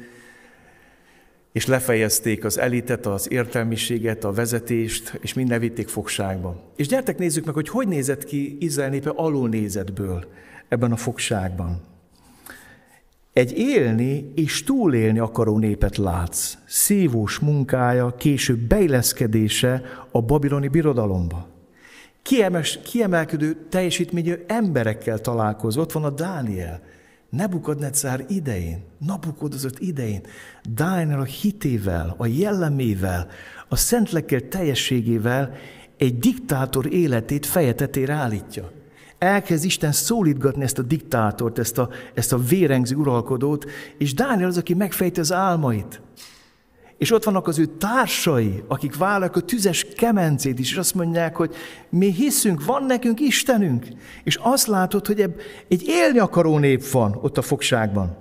[1.53, 6.73] és lefejezték az elitet, az értelmiséget, a vezetést, és minden vitték fogságba.
[6.77, 10.25] És gyertek nézzük meg, hogy hogy nézett ki Izrael népe alulnézetből
[10.71, 11.81] ebben a fogságban.
[13.33, 16.55] Egy élni és túlélni akaró népet látsz.
[16.67, 21.49] Szívós munkája, később beilleszkedése a babiloni birodalomba.
[22.23, 25.83] Kiemes, kiemelkedő teljesítményű emberekkel találkozott.
[25.83, 26.81] Ott van a Dániel,
[27.31, 30.21] Nebukadnecár idején, Nabukodozott idején,
[30.75, 33.29] Dániel a hitével, a jellemével,
[33.69, 35.55] a szentlekkel teljességével
[35.97, 38.71] egy diktátor életét fejetetére állítja
[39.21, 44.59] elkezd Isten szólítgatni ezt a diktátort, ezt a, ezt a vérengző uralkodót, és Dániel az,
[44.59, 46.01] aki megfejti az álmait.
[46.99, 51.37] És ott vannak az ő társai, akik vállalják a tüzes kemencét is, és azt mondják,
[51.37, 51.55] hogy
[51.89, 53.87] mi hiszünk, van nekünk Istenünk.
[54.25, 58.17] És azt látod, hogy ebb, egy élni akaró nép van ott a fogságban.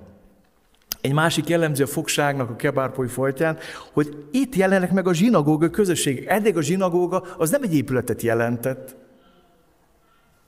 [1.00, 3.58] Egy másik jellemző a fogságnak a kebárpoly folytján,
[3.92, 6.30] hogy itt jelennek meg a zsinagóga közösségek.
[6.30, 8.96] Eddig a zsinagóga az nem egy épületet jelentett,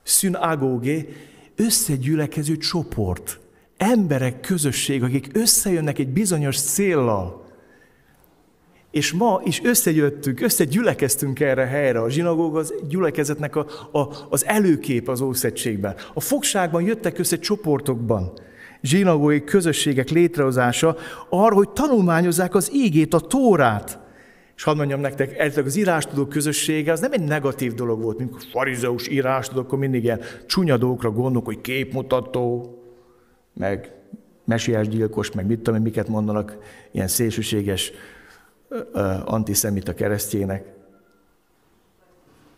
[0.03, 1.09] szünagógé,
[1.55, 3.39] összegyülekező csoport,
[3.77, 7.41] emberek, közösség, akik összejönnek egy bizonyos céllal.
[8.91, 12.01] És ma is összegyöttünk, összegyülekeztünk erre a helyre.
[12.01, 15.95] A zsinagóg az gyülekezetnek a, a, az előkép az Ószegységben.
[16.13, 18.33] A fogságban jöttek össze csoportokban.
[18.81, 20.97] Zsinagói közösségek létrehozása
[21.29, 23.99] arra, hogy tanulmányozzák az ígét, a tórát.
[24.55, 28.43] És hadd mondjam nektek, ez az írástudók közössége az nem egy negatív dolog volt, mint
[28.51, 32.77] farizeus írástudók, akkor mindig ilyen csúnya dolgokra gondolok, hogy képmutató,
[33.53, 33.93] meg
[34.45, 36.57] mesiás gyilkos, meg mit tudom miket mondanak
[36.91, 37.91] ilyen szélsőséges
[39.25, 40.73] antiszemita keresztjének.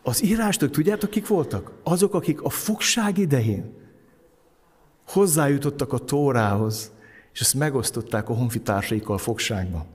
[0.04, 1.72] Az írástök, tudjátok, kik voltak?
[1.84, 3.74] Azok, akik a fogság idején
[5.08, 6.92] hozzájutottak a tórához,
[7.34, 9.86] és ezt megosztották a honfitársaikkal fogságban.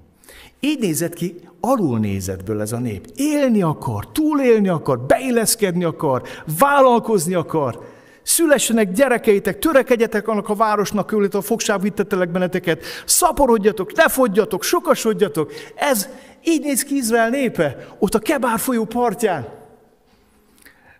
[0.60, 3.06] Így nézett ki alulnézetből ez a nép.
[3.16, 6.22] Élni akar, túlélni akar, beilleszkedni akar,
[6.58, 7.88] vállalkozni akar.
[8.22, 15.52] Szülessenek gyerekeitek, törekedjetek annak a városnak, illetve a fogság vittetelek benneteket, szaporodjatok, ne fogyjatok, sokasodjatok.
[15.74, 16.08] Ez
[16.44, 19.48] így néz ki Izrael népe, ott a Kebár folyó partján.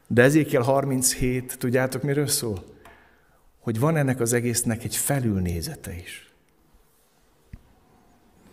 [0.07, 2.65] De ezékel 37, tudjátok miről szól?
[3.61, 6.30] Hogy van ennek az egésznek egy felülnézete is.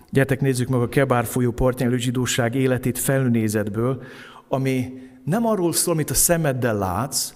[0.10, 4.04] Gyertek, nézzük meg a Kebár folyó partján zsidóság életét felnézetből,
[4.48, 4.93] ami
[5.24, 7.34] nem arról szól, amit a szemeddel látsz,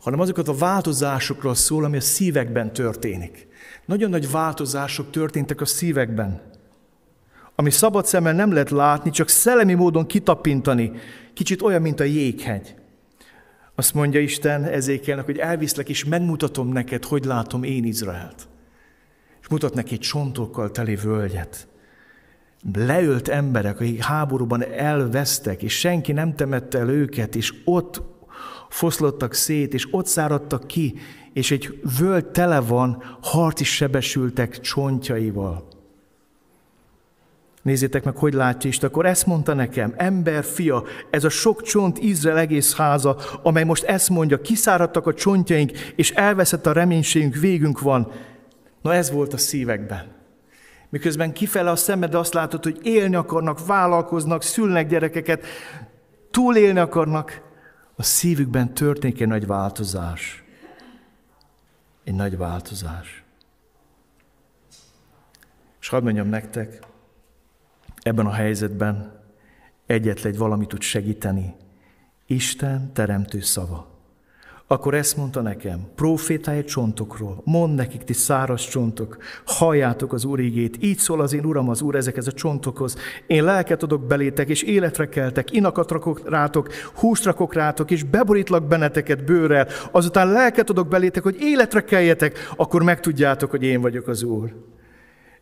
[0.00, 3.46] hanem azokat a változásokról szól, ami a szívekben történik.
[3.86, 6.40] Nagyon nagy változások történtek a szívekben,
[7.58, 10.92] ami szabad szemmel nem lehet látni, csak szellemi módon kitapintani.
[11.34, 12.74] Kicsit olyan, mint a jéghegy.
[13.74, 18.48] Azt mondja Isten ezékelnek, hogy elviszlek és megmutatom neked, hogy látom én Izraelt.
[19.40, 21.68] És mutat neki egy csontokkal teli völgyet.
[22.74, 28.02] Leölt emberek, akik háborúban elvesztek, és senki nem temette el őket, és ott
[28.68, 30.94] foszlottak szét, és ott száradtak ki,
[31.32, 35.68] és egy völgy tele van harci sebesültek csontjaival.
[37.62, 38.88] Nézzétek meg, hogy látja Isten.
[38.88, 43.84] Akkor ezt mondta nekem, ember fia, ez a sok csont Izrael egész háza, amely most
[43.84, 48.12] ezt mondja, kiszáradtak a csontjaink, és elveszett a reménységünk, végünk van.
[48.82, 50.15] Na ez volt a szívekben.
[50.88, 55.44] Miközben kifele a szemed azt látod, hogy élni akarnak, vállalkoznak, szülnek gyerekeket,
[56.30, 57.44] túlélni akarnak,
[57.96, 60.44] a szívükben történik egy nagy változás.
[62.04, 63.24] Egy nagy változás.
[65.80, 66.78] És hadd mondjam nektek,
[68.02, 69.20] ebben a helyzetben
[69.86, 71.54] egyetlen egy valami tud segíteni.
[72.26, 73.95] Isten teremtő szava.
[74.68, 80.76] Akkor ezt mondta nekem, profétálj csontokról, mond nekik, ti száraz csontok, halljátok az Úr ígét,
[80.80, 82.96] így szól az én Uram az Úr ezekhez a csontokhoz.
[83.26, 88.68] Én lelket adok belétek, és életre keltek, inakat rakok rátok, húst rakok rátok, és beborítlak
[88.68, 94.22] benneteket bőrrel, azután lelket adok belétek, hogy életre keljetek, akkor megtudjátok, hogy én vagyok az
[94.22, 94.54] Úr.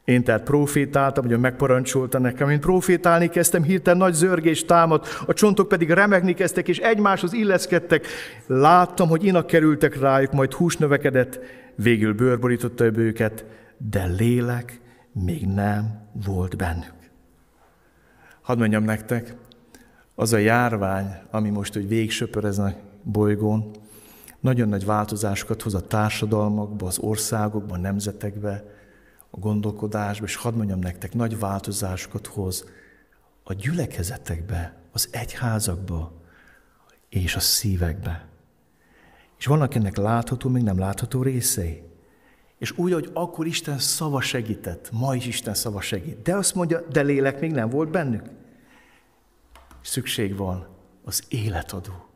[0.05, 2.51] Én tehát profétáltam, hogy megparancsolta nekem.
[2.51, 8.07] Én profétálni kezdtem, hirtelen nagy zörgés támad, a csontok pedig remegni kezdtek, és egymáshoz illeszkedtek.
[8.47, 11.41] Láttam, hogy inak kerültek rájuk, majd hús növekedett,
[11.75, 13.45] végül bőrborította őket,
[13.77, 14.81] de lélek
[15.13, 16.95] még nem volt bennük.
[18.43, 19.35] Hadd mondjam nektek,
[20.15, 23.71] az a járvány, ami most, hogy végsöpör ezen a bolygón,
[24.41, 28.65] nagyon nagy változásokat hoz a társadalmakba, az országokba, a nemzetekbe,
[29.35, 32.65] a gondolkodásba, és hadd mondjam nektek, nagy változásokat hoz
[33.43, 36.13] a gyülekezetekbe, az egyházakba
[37.09, 38.27] és a szívekbe.
[39.39, 41.83] És vannak ennek látható, még nem látható részei.
[42.59, 46.23] És úgy, hogy akkor Isten szava segített, ma is Isten szava segít.
[46.23, 48.25] De azt mondja, de lélek még nem volt bennük.
[49.81, 50.67] Szükség van
[51.05, 52.09] az életadó,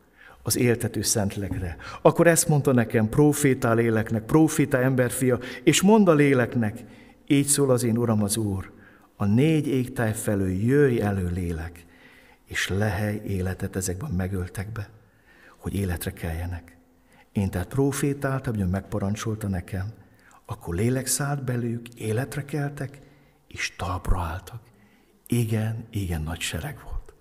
[0.43, 1.77] az éltető szentlekre.
[2.03, 6.85] Akkor ezt mondta nekem, profétál léleknek, profétál emberfia, és mond a léleknek,
[7.29, 8.73] így szól az én Uram az Úr,
[9.17, 11.87] a négy égtáj felől jöjj elő lélek,
[12.45, 14.91] és lehely életet ezekben megöltek be,
[15.57, 16.77] hogy életre keljenek.
[17.33, 19.93] Én tehát profétáltam, hogy megparancsolta nekem,
[20.47, 23.01] akkor lélek szállt belők, életre keltek,
[23.47, 24.61] és talpra álltak.
[25.27, 27.15] Igen, igen nagy sereg volt.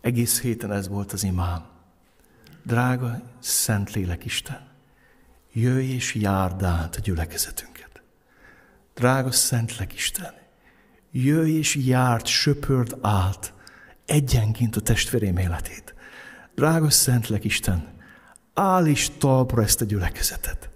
[0.00, 1.64] Egész héten ez volt az imám.
[2.62, 4.68] Drága Szentlélek Isten,
[5.52, 7.69] jöjj és járd át a gyülekezetünk.
[9.00, 10.32] Drága Szentlek Isten,
[11.10, 13.52] jöjj és járt, söpörd át
[14.06, 15.94] egyenként a testvérém életét.
[16.54, 17.88] Drága Szentlek Isten,
[18.54, 20.70] állíts talpra ezt a gyülekezetet.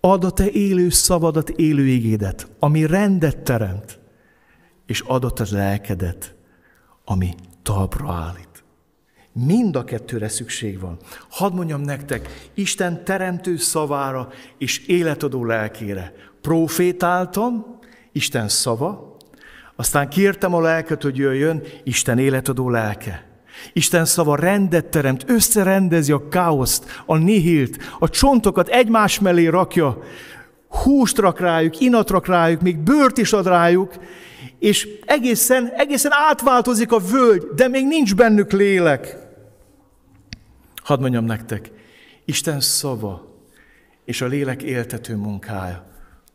[0.00, 3.98] Add a te élő szavadat, élő igédet, ami rendet teremt,
[4.86, 6.34] és adott a lelkedet,
[7.04, 8.64] ami talpra állít.
[9.32, 10.98] Mind a kettőre szükség van.
[11.28, 17.78] Hadd mondjam nektek, Isten teremtő szavára és életadó lelkére, profétáltam,
[18.12, 19.16] Isten szava,
[19.76, 23.26] aztán kértem a lelket, hogy jöjjön, Isten életadó lelke.
[23.72, 30.02] Isten szava rendet teremt, összerendezi a káoszt, a nihilt, a csontokat egymás mellé rakja,
[30.68, 33.94] húst rak rájuk, inat rak rájuk, még bőrt is ad rájuk,
[34.58, 39.16] és egészen, egészen átváltozik a völgy, de még nincs bennük lélek.
[40.82, 41.70] Hadd mondjam nektek,
[42.24, 43.26] Isten szava
[44.04, 45.87] és a lélek éltető munkája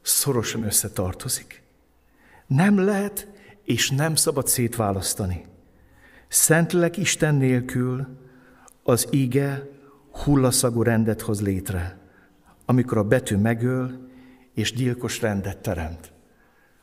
[0.04, 1.62] szorosan összetartozik.
[2.48, 3.28] Nem lehet
[3.63, 5.46] és nem szabad szétválasztani.
[6.28, 8.08] Szentlek Isten nélkül
[8.84, 9.68] az ige
[10.24, 11.98] hullaszagú rendet hoz létre,
[12.66, 14.10] amikor a betű megöl
[14.54, 16.12] és gyilkos rendet teremt.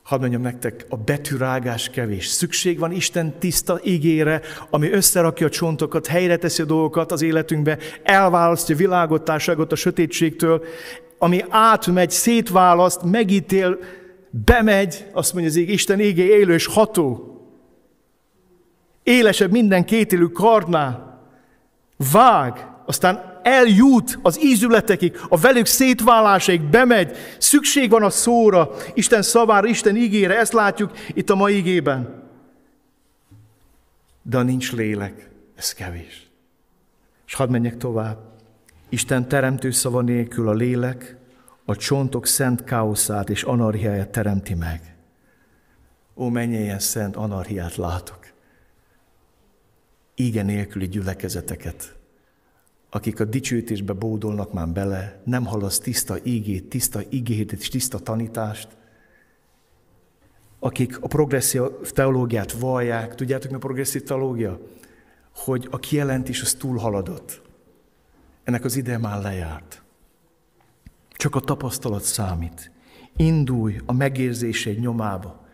[0.02, 2.26] Hadd mondjam nektek, a betűrágás kevés.
[2.26, 4.40] Szükség van Isten tiszta ígére,
[4.70, 10.64] ami összerakja a csontokat, helyre teszi a dolgokat az életünkbe, elválasztja világot, társágot a sötétségtől,
[11.22, 13.78] ami átmegy, szétválaszt, megítél,
[14.30, 17.34] bemegy, azt mondja az ég, Isten égé élő és ható.
[19.02, 21.20] Élesebb minden kétélű karnál.
[22.12, 29.66] Vág, aztán eljut az ízületekig, a velük szétválásaig bemegy, szükség van a szóra, Isten szavára,
[29.66, 32.22] Isten ígére, ezt látjuk itt a mai ígében.
[34.22, 36.28] De nincs lélek, ez kevés.
[37.26, 38.29] És hadd menjek tovább.
[38.92, 41.16] Isten teremtő szava nélkül a lélek
[41.64, 44.96] a csontok szent káoszát és anarhiáját teremti meg.
[46.16, 48.18] Ó, mennyi ilyen szent anarhiát látok.
[50.14, 51.96] Igen nélküli gyülekezeteket,
[52.90, 58.68] akik a dicsőítésbe bódolnak már bele, nem hallasz tiszta ígét, tiszta ígét és tiszta tanítást,
[60.58, 64.60] akik a progresszív teológiát vallják, tudjátok mi a progresszív teológia?
[65.34, 67.49] Hogy a kijelentés az túlhaladott.
[68.44, 69.82] Ennek az ide már lejárt.
[71.10, 72.70] Csak a tapasztalat számít.
[73.16, 75.48] Indulj a megérzéseid nyomába.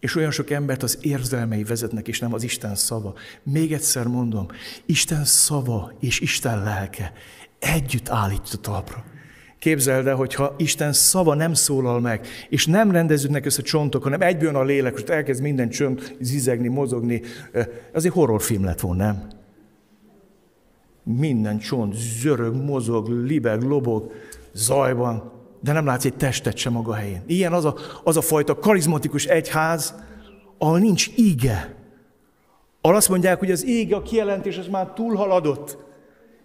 [0.00, 3.14] És olyan sok embert az érzelmei vezetnek, és nem az Isten szava.
[3.42, 4.46] Még egyszer mondom,
[4.86, 7.12] Isten szava és Isten lelke
[7.58, 9.04] együtt állítja talpra.
[9.58, 14.56] Képzeld el, hogyha Isten szava nem szólal meg, és nem rendeződnek össze csontok, hanem egyből
[14.56, 17.22] a lélek, és elkezd minden csont zizegni, mozogni,
[17.92, 19.39] az egy horrorfilm lett volna, nem?
[21.02, 24.12] Minden csont zörög, mozog, libeg, lobog,
[24.52, 27.22] zajban, de nem látsz egy testet sem maga helyén.
[27.26, 29.94] Ilyen az a, az a fajta karizmatikus egyház,
[30.58, 31.74] ahol nincs íge.
[32.80, 35.78] Ahol azt mondják, hogy az íge, a kijelentés az már túlhaladott.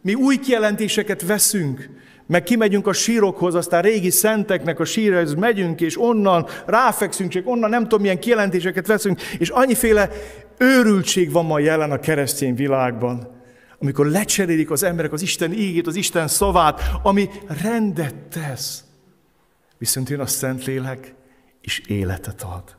[0.02, 1.90] Mi új kijelentéseket veszünk,
[2.28, 7.70] meg kimegyünk a sírokhoz, aztán régi szenteknek a sírhez megyünk, és onnan ráfekszünk, csak onnan
[7.70, 10.10] nem tudom, milyen kijelentéseket veszünk, és annyiféle
[10.58, 13.35] őrültség van ma jelen a keresztény világban,
[13.86, 17.30] amikor lecserélik az emberek az Isten ígét, az Isten szavát, ami
[17.62, 18.84] rendet tesz.
[19.78, 21.14] Viszont jön a Szentlélek,
[21.62, 22.76] és életet ad.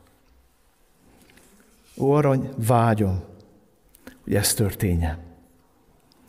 [1.97, 3.23] Ó, arany, vágyom,
[4.23, 5.17] hogy ez történjen.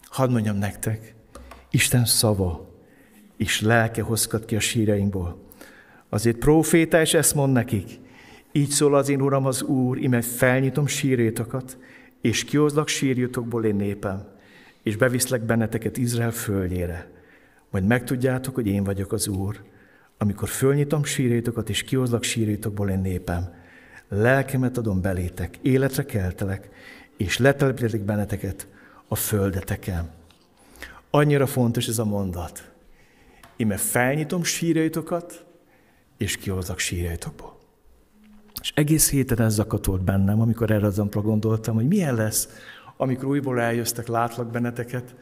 [0.04, 1.14] Hadd mondjam nektek,
[1.70, 2.68] Isten szava
[3.36, 5.38] és lelke hozkat ki a sírainkból.
[6.08, 7.98] Azért proféta, és ezt mond nekik,
[8.52, 11.78] így szól az én Uram az Úr, ime felnyitom sírjétokat,
[12.20, 14.36] és kihozlak sírjutokból én népem,
[14.82, 17.10] és beviszlek benneteket Izrael földjére.
[17.70, 19.60] Majd megtudjátok, hogy én vagyok az Úr,
[20.18, 23.54] amikor fölnyitom sírjétokat, és kihozlak sírjétokból én népem.
[24.08, 26.68] Lelkemet adom belétek, életre keltelek,
[27.16, 28.66] és letelepítek benneteket
[29.08, 30.10] a földeteken.
[31.10, 32.70] Annyira fontos ez a mondat.
[33.56, 35.44] Ime felnyitom sírjaitokat,
[36.16, 37.58] és kihozok sírjaitokból.
[38.60, 42.48] És egész héten ez zakatolt bennem, amikor erre az gondoltam, hogy milyen lesz,
[43.00, 45.14] amikor újból eljöttek, látlak benneteket.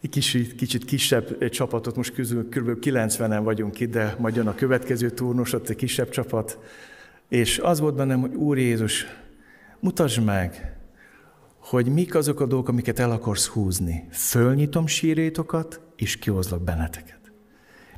[0.00, 2.78] Egy kicsit, kicsit kisebb csapatot, most közül kb.
[2.80, 6.58] 90-en vagyunk itt, de majd jön a következő turnos, ott egy kisebb csapat.
[7.28, 9.06] És az volt bennem, hogy Úr Jézus,
[9.80, 10.76] mutasd meg,
[11.58, 14.08] hogy mik azok a dolgok, amiket el akarsz húzni.
[14.10, 17.20] Fölnyitom sírétokat, és kihozlak benneteket.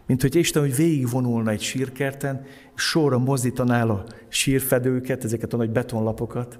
[0.07, 2.45] Mint hogy Isten, hogy végigvonulna egy sírkerten,
[2.75, 6.59] sorra mozdítaná a sírfedőket, ezeket a nagy betonlapokat,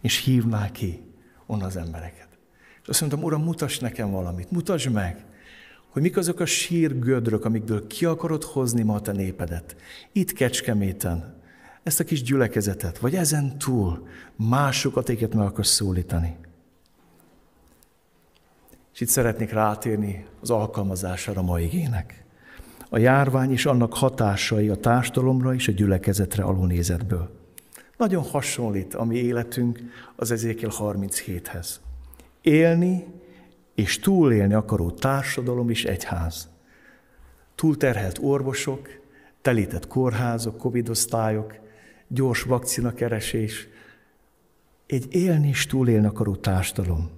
[0.00, 1.09] és hívná ki
[1.50, 2.28] onnan az embereket.
[2.82, 5.24] És azt mondtam, Uram, mutass nekem valamit, mutasd meg,
[5.88, 9.76] hogy mik azok a sírgödrök, amikből ki akarod hozni ma a te népedet.
[10.12, 11.34] Itt Kecskeméten,
[11.82, 16.36] ezt a kis gyülekezetet, vagy ezen túl másokat, éket meg akarsz szólítani.
[18.94, 22.24] És itt szeretnék rátérni az alkalmazására ma igének.
[22.88, 27.39] A járvány és annak hatásai a társadalomra és a gyülekezetre alulnézetből.
[28.00, 29.78] Nagyon hasonlít a mi életünk
[30.16, 31.68] az Ezékiel 37-hez.
[32.40, 33.06] Élni
[33.74, 36.48] és túlélni akaró társadalom és egyház.
[37.54, 38.88] Túlterhelt orvosok,
[39.40, 41.54] telített kórházak, covid-osztályok,
[42.08, 43.68] gyors vakcinakeresés,
[44.86, 47.10] egy élni és túlélni akaró társadalom.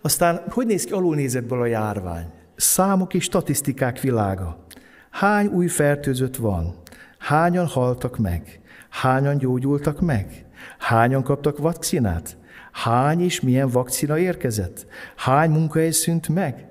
[0.00, 2.30] Aztán hogy néz ki alulnézetből a járvány?
[2.56, 4.64] Számok és statisztikák világa.
[5.10, 6.74] Hány új fertőzött van?
[7.18, 8.62] Hányan haltak meg?
[9.00, 10.44] Hányan gyógyultak meg?
[10.78, 12.36] Hányan kaptak vakcinát?
[12.72, 14.86] Hány és milyen vakcina érkezett?
[15.16, 16.66] Hány munkahely szűnt meg?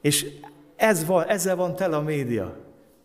[0.00, 0.26] És
[0.76, 2.56] ez van, ezzel van tele a média.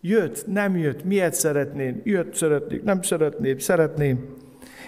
[0.01, 4.35] Jött, nem jött, miért szeretném, jött, szeretnék, nem szeretném, szeretném.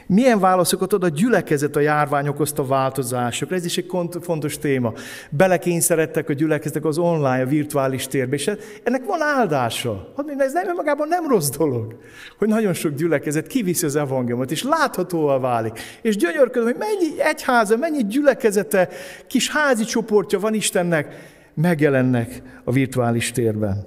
[0.08, 3.56] Milyen válaszokat ad a gyülekezet a járvány okozta változásokra?
[3.56, 3.92] Ez is egy
[4.22, 4.94] fontos téma.
[5.30, 8.52] Belekényszerettek a gyülekezetek az online, a virtuális térbe, és
[8.84, 10.14] ennek van áldása.
[10.38, 11.96] Ez nem magában nem rossz dolog,
[12.38, 15.80] hogy nagyon sok gyülekezet kiviszi az evangéliumot, és láthatóvá válik.
[16.02, 18.90] És gyönyörködöm, hogy mennyi egyháza, mennyi gyülekezete,
[19.28, 23.86] kis házi csoportja van Istennek, megjelennek a virtuális térben.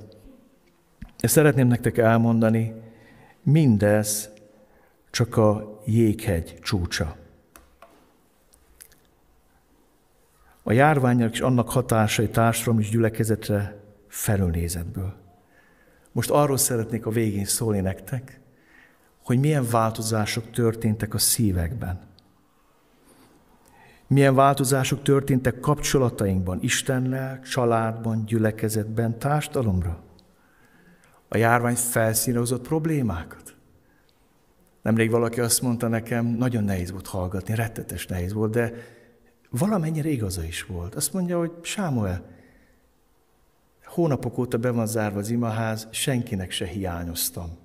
[1.20, 2.72] Ezt szeretném nektek elmondani,
[3.42, 4.30] mindez
[5.10, 7.16] csak a jéghegy csúcsa.
[10.62, 15.14] A járványok és annak hatásai társadalom és gyülekezetre felülnézetből.
[16.12, 18.40] Most arról szeretnék a végén szólni nektek,
[19.24, 22.00] hogy milyen változások történtek a szívekben.
[24.06, 30.02] Milyen változások történtek kapcsolatainkban, Istennel, családban, gyülekezetben, társadalomra?
[31.28, 33.53] A járvány felszínre hozott problémákat?
[34.84, 38.72] Nemrég valaki azt mondta nekem, nagyon nehéz volt hallgatni, rettetes nehéz volt, de
[39.50, 40.94] valamennyire igaza is volt.
[40.94, 42.24] Azt mondja, hogy Sámuel,
[43.84, 47.56] hónapok óta be van zárva az imaház, senkinek se hiányoztam.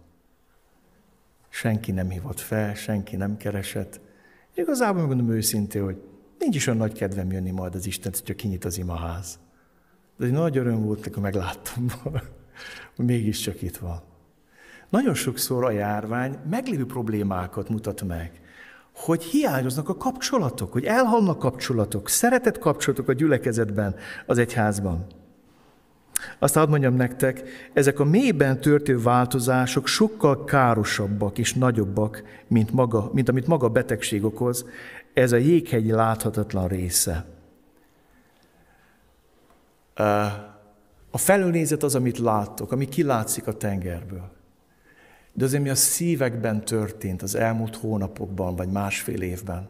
[1.50, 4.00] Senki nem hívott fel, senki nem keresett.
[4.56, 6.02] Igazából megmondom őszintén, hogy
[6.38, 9.40] nincs is olyan nagy kedvem jönni majd az Isten, hogyha kinyit az imaház.
[10.18, 11.88] De egy nagy öröm volt, amikor megláttam,
[12.96, 14.09] hogy mégiscsak itt van.
[14.90, 18.42] Nagyon sokszor a járvány meglévő problémákat mutat meg,
[18.96, 25.06] hogy hiányoznak a kapcsolatok, hogy elhalnak kapcsolatok, szeretett kapcsolatok a gyülekezetben, az egyházban.
[26.40, 33.10] Azt hadd mondjam nektek, ezek a mélyben történő változások sokkal károsabbak és nagyobbak, mint, maga,
[33.14, 34.66] mint amit maga a betegség okoz.
[35.14, 37.26] Ez a jéghegy láthatatlan része.
[41.12, 44.39] A felülnézet az, amit láttok, ami kilátszik a tengerből.
[45.40, 49.70] De azért, mi a szívekben történt az elmúlt hónapokban, vagy másfél évben,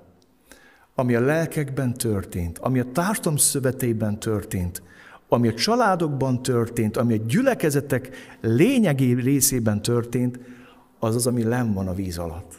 [0.95, 4.81] ami a lelkekben történt, ami a társadalom szövetében történt,
[5.27, 8.09] ami a családokban történt, ami a gyülekezetek
[8.41, 10.39] lényegi részében történt,
[10.99, 12.53] az az, ami len van a víz alatt.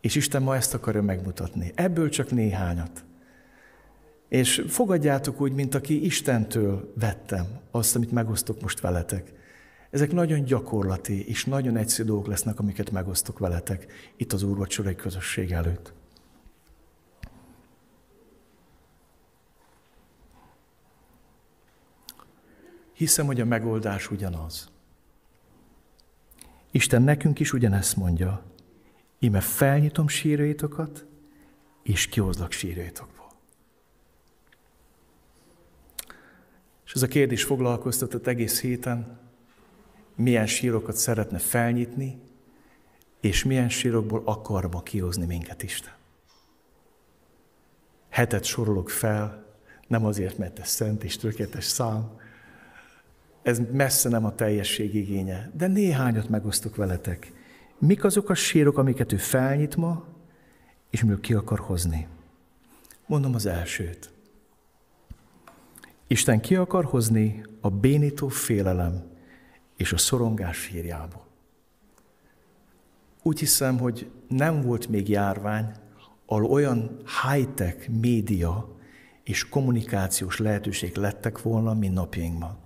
[0.00, 1.72] És Isten ma ezt akarja megmutatni.
[1.74, 3.04] Ebből csak néhányat.
[4.28, 9.32] És fogadjátok úgy, mint aki Istentől vettem azt, amit megosztok most veletek.
[9.94, 13.86] Ezek nagyon gyakorlati és nagyon egyszerű dolgok lesznek, amiket megosztok veletek
[14.16, 15.92] itt az úrvacsorai közösség előtt.
[22.92, 24.70] Hiszem, hogy a megoldás ugyanaz.
[26.70, 28.42] Isten nekünk is ugyanezt mondja.
[29.18, 31.06] Ime felnyitom sírjaitokat,
[31.82, 33.32] és kihozlak sírjaitokból.
[36.84, 39.22] És ez a kérdés foglalkoztatott egész héten,
[40.14, 42.18] milyen sírokat szeretne felnyitni,
[43.20, 45.92] és milyen sírokból akar ma kihozni minket Isten.
[48.08, 49.46] Hetet sorolok fel,
[49.86, 52.20] nem azért, mert ez szent és tökéletes szám,
[53.42, 57.32] ez messze nem a teljesség igénye, de néhányat megosztok veletek.
[57.78, 60.04] Mik azok a sírok, amiket ő felnyit ma,
[60.90, 62.08] és miből ki akar hozni?
[63.06, 64.10] Mondom az elsőt.
[66.06, 69.13] Isten ki akar hozni a bénító félelem
[69.76, 71.26] és a szorongás sírjából.
[73.22, 75.72] Úgy hiszem, hogy nem volt még járvány,
[76.26, 78.76] ahol olyan high-tech média
[79.24, 82.58] és kommunikációs lehetőség lettek volna, mint napjainkban.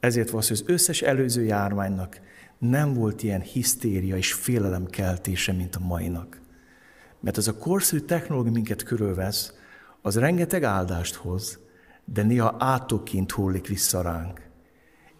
[0.00, 2.20] Ezért van, az összes előző járványnak
[2.58, 6.40] nem volt ilyen hisztéria és félelem keltése, mint a mainak.
[7.20, 9.52] Mert az a korszerű technológia minket körülvesz,
[10.02, 11.58] az rengeteg áldást hoz,
[12.04, 14.49] de néha átokként hullik vissza ránk.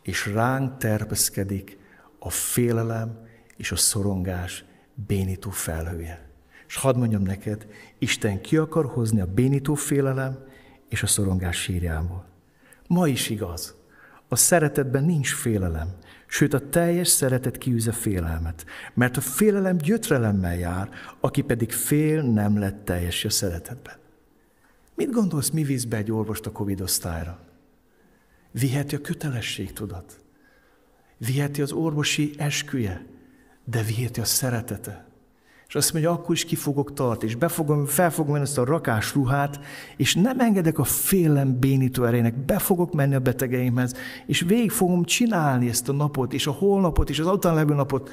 [0.03, 1.79] És ránk terpeszkedik
[2.19, 4.65] a félelem és a szorongás
[5.07, 6.29] bénító felhője.
[6.69, 7.67] És hadd mondjam neked,
[7.99, 10.39] Isten ki akar hozni a bénító félelem
[10.89, 12.25] és a szorongás sírjából.
[12.87, 13.75] Ma is igaz.
[14.29, 15.89] A szeretetben nincs félelem,
[16.27, 20.89] sőt a teljes szeretet kiűz a félelmet, mert a félelem gyötrelemmel jár,
[21.21, 23.95] aki pedig fél nem lett teljes a szeretetben.
[24.95, 27.50] Mit gondolsz, mi víz be egy orvost a Covid osztályra?
[28.51, 30.21] Viheti a kötelesség, tudat.
[31.17, 33.07] Viheti az orvosi esküje,
[33.65, 35.09] de viheti a szeretete.
[35.69, 39.15] És azt mondja, akkor is ki fogok tart, és befogom, fel fogom ezt a rakás
[39.15, 39.61] ruhát,
[39.97, 43.95] és nem engedek a félem bénító erejének, be fogok menni a betegeimhez,
[44.27, 48.11] és végig fogom csinálni ezt a napot, és a holnapot, és az után levő napot.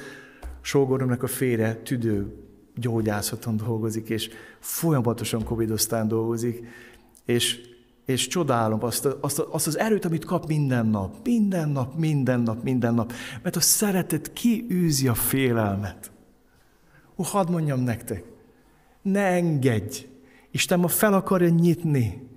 [0.60, 2.34] Sógoromnak a félre tüdő
[2.74, 6.66] gyógyászaton dolgozik, és folyamatosan covid dolgozik,
[7.24, 7.60] és,
[8.08, 12.62] és csodálom azt, azt, azt az erőt, amit kap minden nap, minden nap, minden nap,
[12.62, 16.10] minden nap, mert a szeretet kiűzi a félelmet.
[17.16, 18.24] Ó, hadd mondjam nektek,
[19.02, 20.06] ne engedj!
[20.50, 22.28] Isten ma fel akarja nyitni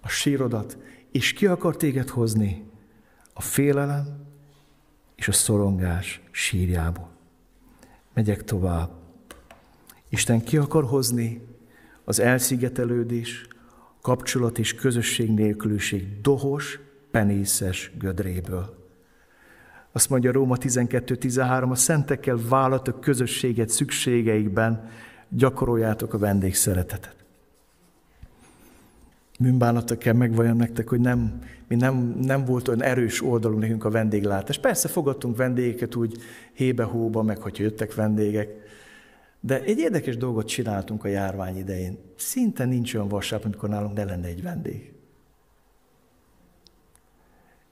[0.00, 0.78] a sírodat,
[1.10, 2.64] és ki akar téged hozni
[3.34, 4.26] a félelem
[5.16, 7.10] és a szorongás sírjából.
[8.14, 8.90] Megyek tovább.
[10.08, 11.42] Isten ki akar hozni
[12.04, 13.48] az elszigetelődés,
[14.02, 16.80] kapcsolat és közösség nélküliség dohos,
[17.10, 18.78] penészes gödréből.
[19.92, 24.88] Azt mondja Róma 12.13, a szentekkel vállatok közösséget szükségeikben,
[25.28, 27.14] gyakoroljátok a vendégszeretetet.
[29.38, 33.90] Bűnbánatok kell megvajon nektek, hogy nem, mi nem, nem volt olyan erős oldalunk nekünk a
[33.90, 34.58] vendéglátás.
[34.58, 36.16] Persze fogadtunk vendégeket úgy
[36.52, 38.48] hébe-hóba, meg hogyha jöttek vendégek,
[39.40, 41.98] De egy érdekes dolgot csináltunk a járvány idején.
[42.16, 44.92] Szinte nincs olyan vasárnap, amikor nálunk ne lenne egy vendég.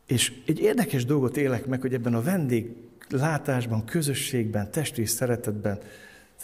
[0.06, 2.76] És egy érdekes dolgot élek meg, hogy ebben a vendég
[3.08, 5.78] látásban, közösségben, testi szeretetben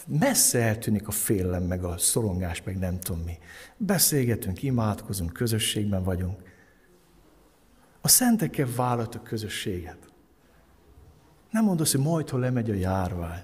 [0.07, 3.37] messze eltűnik a félelem, meg a szorongás, meg nem tudom mi.
[3.77, 6.41] Beszélgetünk, imádkozunk, közösségben vagyunk.
[8.01, 9.97] A szentekkel vállalt a közösséget.
[11.51, 13.43] Nem mondasz, hogy majd, ha lemegy a járvány.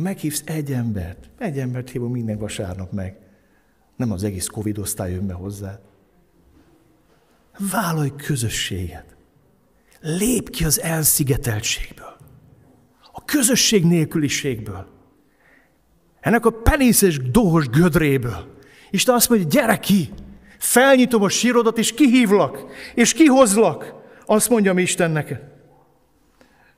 [0.00, 3.16] Ha meghívsz egy embert, egy embert hívunk minden vasárnap meg,
[3.96, 5.78] nem az egész Covid osztály jön be hozzá.
[7.70, 9.16] Vállalj közösséget.
[10.00, 12.16] Lép ki az elszigeteltségből.
[13.12, 14.86] A közösség nélküliségből.
[16.20, 18.56] Ennek a penészes, dohos gödréből.
[18.90, 20.12] Isten azt mondja, gyere ki!
[20.58, 23.94] Felnyitom a sírodat, és kihívlak, és kihozlak.
[24.26, 25.40] Azt mondja mi Isten neked.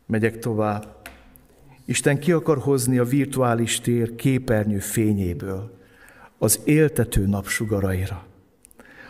[0.07, 1.02] Megyek tovább.
[1.93, 5.79] Isten ki akar hozni a virtuális tér képernyő fényéből
[6.39, 8.25] az éltető napsugaraira.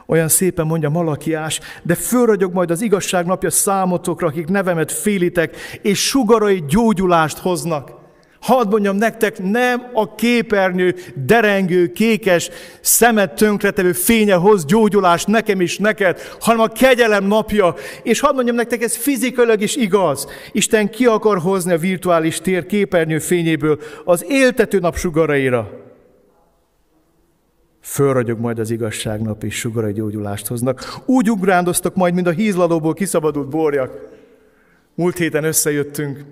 [0.06, 6.06] Olyan szépen mondja Malakiás, de fölragyog majd az igazság napja számotokra, akik nevemet félitek, és
[6.06, 7.90] sugarai gyógyulást hoznak.
[8.42, 15.78] Hadd mondjam nektek, nem a képernyő derengő, kékes, szemet tönkretevő fénye hoz gyógyulást nekem is
[15.78, 17.74] neked, hanem a kegyelem napja.
[18.02, 20.26] És hadd mondjam nektek, ez fizikailag is igaz.
[20.52, 25.70] Isten ki akar hozni a virtuális tér képernyő fényéből az éltető napsugaraira.
[27.80, 31.00] Fölragyog majd az igazságnap, és sugarai gyógyulást hoznak.
[31.06, 33.98] Úgy ugrándoztak majd, mint a hízlalóból kiszabadult borjak.
[34.94, 36.24] Múlt héten összejöttünk,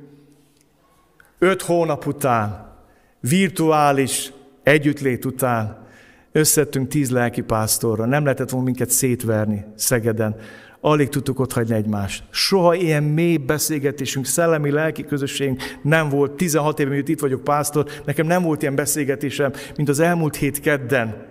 [1.40, 2.76] öt hónap után,
[3.20, 4.32] virtuális
[4.62, 5.86] együttlét után,
[6.32, 10.36] összettünk tíz lelkipásztorra, nem lehetett volna minket szétverni Szegeden,
[10.80, 12.24] alig tudtuk ott hagyni egymást.
[12.30, 16.32] Soha ilyen mély beszélgetésünk, szellemi, lelki közösségünk nem volt.
[16.32, 20.60] 16 éve, miut itt vagyok pásztor, nekem nem volt ilyen beszélgetésem, mint az elmúlt hét
[20.60, 21.26] kedden.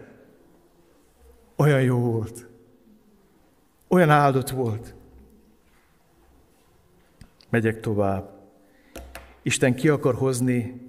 [1.55, 2.47] Olyan jó volt.
[3.88, 4.95] Olyan áldott volt.
[7.49, 8.39] Megyek tovább.
[9.50, 10.82] Isten ki akar hozni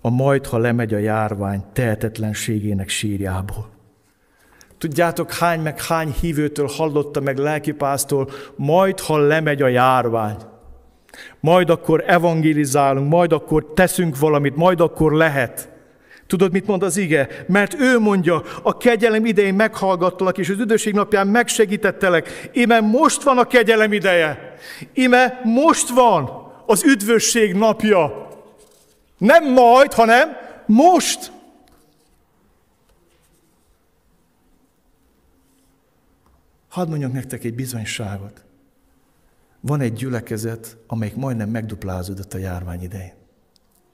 [0.00, 3.68] a majd, ha lemegy a járvány tehetetlenségének sírjából.
[4.78, 10.36] Tudjátok, hány meg hány hívőtől hallotta meg lelkipásztól, majd, ha lemegy a járvány.
[11.40, 15.70] Majd akkor evangelizálunk, majd akkor teszünk valamit, majd akkor lehet.
[16.26, 17.28] Tudod, mit mond az ige?
[17.46, 22.50] Mert ő mondja, a kegyelem idején meghallgattalak, és az üdvösség napján megsegítettelek.
[22.52, 24.54] Ime most van a kegyelem ideje.
[24.92, 28.28] Ime most van az üdvösség napja.
[29.18, 30.28] Nem majd, hanem
[30.66, 31.32] most.
[36.68, 38.44] Hadd mondjak nektek egy bizonyságot.
[39.60, 43.14] Van egy gyülekezet, amelyik majdnem megduplázódott a járvány idején.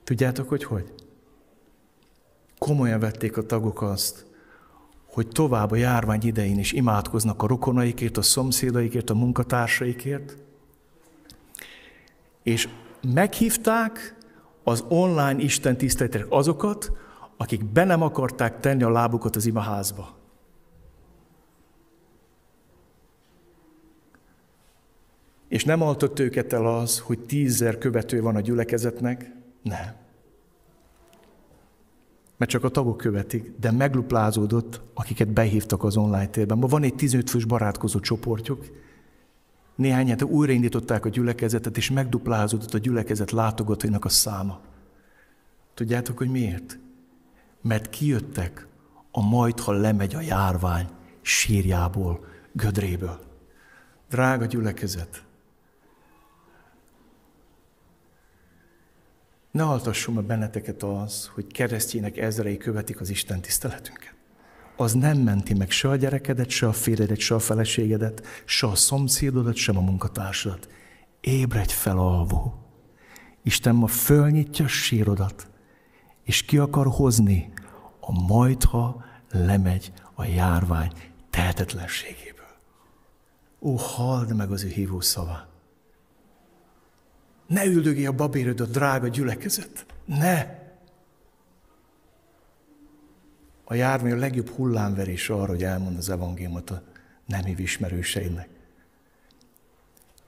[0.03, 0.93] Tudjátok, hogy hogy?
[2.57, 4.25] komolyan vették a tagok azt,
[5.05, 10.37] hogy tovább a járvány idején is imádkoznak a rokonaikért, a szomszédaikért, a munkatársaikért,
[12.45, 12.69] és
[13.13, 14.15] meghívták
[14.63, 16.91] az online Isten tiszteletre azokat,
[17.37, 20.17] akik be nem akarták tenni a lábukat az imaházba.
[25.47, 29.31] És nem altott őket el az, hogy tízzer követő van a gyülekezetnek,
[29.61, 30.03] nem
[32.37, 36.57] mert csak a tagok követik, de megluplázódott, akiket behívtak az online térben.
[36.57, 38.65] Ma van egy 15 fős barátkozó csoportjuk,
[39.75, 44.61] néhány hete újraindították a gyülekezetet, és megduplázódott a gyülekezet látogatóinak a száma.
[45.73, 46.77] Tudjátok, hogy miért?
[47.61, 48.67] Mert kijöttek
[49.11, 50.87] a majd, ha lemegy a járvány
[51.21, 53.19] sírjából, gödréből.
[54.09, 55.25] Drága gyülekezet,
[59.55, 64.14] Ne altasson meg benneteket az, hogy keresztjének ezrei követik az Isten tiszteletünket.
[64.75, 68.75] Az nem menti meg se a gyerekedet, se a férjedet, se a feleségedet, se a
[68.75, 70.69] szomszédodat, sem a munkatársadat.
[71.21, 72.53] Ébredj fel, alvó!
[73.43, 75.47] Isten ma fölnyitja a sírodat,
[76.23, 77.53] és ki akar hozni
[77.99, 80.91] a majdha lemegy a járvány
[81.29, 82.45] tehetetlenségéből.
[83.59, 85.47] Ó, halld meg az ő hívó szavát!
[87.47, 89.85] Ne üldögé a babéröd drága gyülekezet.
[90.05, 90.64] Ne!
[93.67, 96.81] A járvány a legjobb hullámverés arra, hogy elmond az evangéliumot a
[97.25, 98.49] nem ismerőseinek.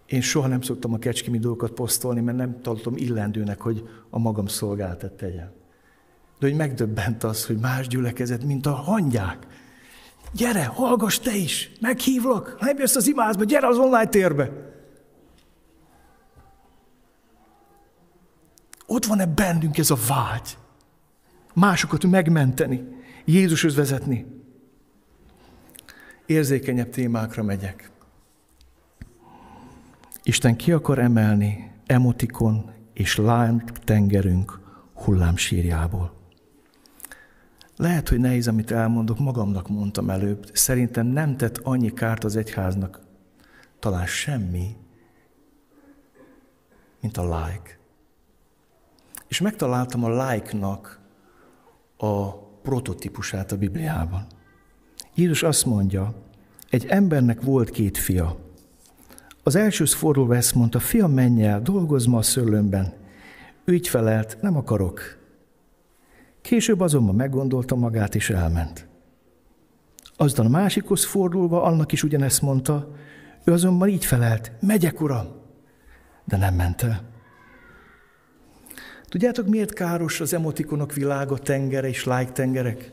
[0.06, 4.48] Én soha nem szoktam a kecskimi dolgokat posztolni, mert nem tartom illendőnek, hogy a magam
[4.48, 5.52] szolgáltat tegyen.
[6.40, 9.48] De hogy megdöbbent az, hogy más gyülekezet, mint a hangyák.
[10.34, 14.52] Gyere, hallgass te is, meghívlak, nem jössz az imázba, gyere az online térbe.
[18.86, 20.58] Ott van-e bennünk ez a vágy?
[21.54, 22.97] Másokat megmenteni,
[23.30, 24.26] Jézushoz vezetni.
[26.26, 27.92] Érzékenyebb témákra megyek.
[30.24, 34.60] Isten ki akar emelni emotikon és lány tengerünk
[34.94, 36.14] hullámsírjából.
[37.76, 40.50] Lehet, hogy nehéz, amit elmondok, magamnak mondtam előbb.
[40.54, 43.00] Szerintem nem tett annyi kárt az egyháznak,
[43.80, 44.76] talán semmi,
[47.02, 47.78] mint a like.
[49.28, 51.00] És megtaláltam a like-nak
[51.98, 54.28] a prototípusát a Bibliában.
[55.16, 56.14] Jézus azt mondja,
[56.70, 58.38] egy embernek volt két fia.
[59.44, 62.94] Az első fordulva ezt mondta, fiam, menj el, dolgozz ma a szőlőmben.
[63.66, 65.02] Ő így felelt, nem akarok.
[66.42, 68.88] Később azonban meggondolta magát, és elment.
[70.18, 72.96] Aztán a másikhoz fordulva, annak is ugyanezt mondta,
[73.44, 75.28] ő azonban így felelt, megyek, uram,
[76.26, 77.17] de nem ment el.
[79.10, 82.92] Tudjátok, miért káros az emotikonok világa, tengere és like tengerek?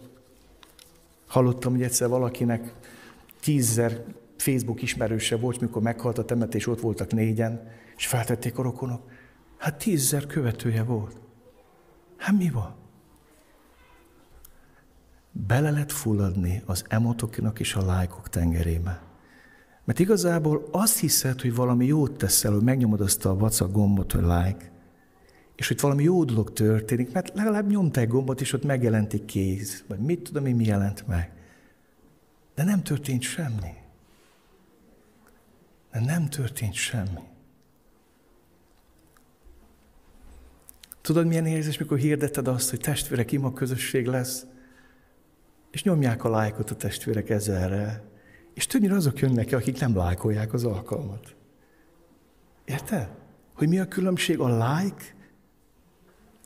[1.26, 2.74] Hallottam, hogy egyszer valakinek
[3.40, 4.04] tízzer
[4.36, 9.10] Facebook ismerőse volt, mikor meghalt a temetés, ott voltak négyen, és feltették a rokonok.
[9.56, 11.16] Hát tízzer követője volt.
[12.16, 12.74] Hát mi van?
[15.32, 19.02] Bele lehet fulladni az emotoknak és a lájkok tengerébe.
[19.84, 24.22] Mert igazából azt hiszed, hogy valami jót teszel, hogy megnyomod azt a vacak gombot, hogy
[24.22, 24.72] like,
[25.56, 29.24] és hogy valami jó dolog történik, mert legalább nyomta egy gombot, és ott megjelent egy
[29.24, 31.32] kéz, vagy mit tudom én, mi jelent meg.
[32.54, 33.72] De nem történt semmi.
[35.92, 37.20] De nem történt semmi.
[41.00, 44.46] Tudod, milyen érzés, mikor hirdeted azt, hogy testvérek ima közösség lesz,
[45.70, 48.02] és nyomják a lájkot a testvérek ezerre,
[48.54, 51.34] és többnyire azok jönnek ki, akik nem lájkolják az alkalmat.
[52.64, 53.08] Érted?
[53.54, 55.04] Hogy mi a különbség a like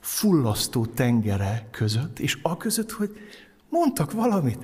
[0.09, 3.11] fullasztó tengere között, és a között, hogy
[3.69, 4.59] mondtak valamit.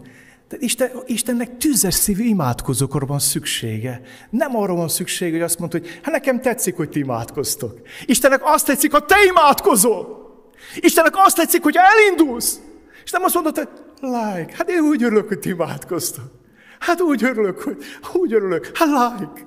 [0.48, 4.00] De Isten, Istennek tüzes szívű imádkozókra van szüksége.
[4.30, 7.80] Nem arra van szüksége, hogy azt mondta, hogy hát nekem tetszik, hogy ti imádkoztok.
[8.06, 10.32] Istennek azt tetszik, ha te imádkozol.
[10.76, 12.60] Istennek azt tetszik, hogy elindulsz.
[13.04, 13.68] És nem azt mondod, hogy
[14.00, 14.54] like.
[14.56, 16.30] Hát én úgy örülök, hogy ti imádkoztok.
[16.78, 18.70] Hát úgy örülök, hogy úgy örülök.
[18.74, 19.46] Hát like.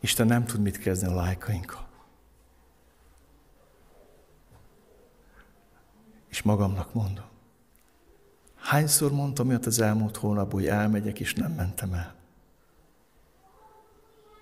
[0.00, 1.85] Isten nem tud mit kezdeni a lájkainkkal.
[6.36, 7.24] És magamnak mondom.
[8.54, 12.14] Hányszor mondtam olyat az elmúlt hónapban, hogy elmegyek, és nem mentem el?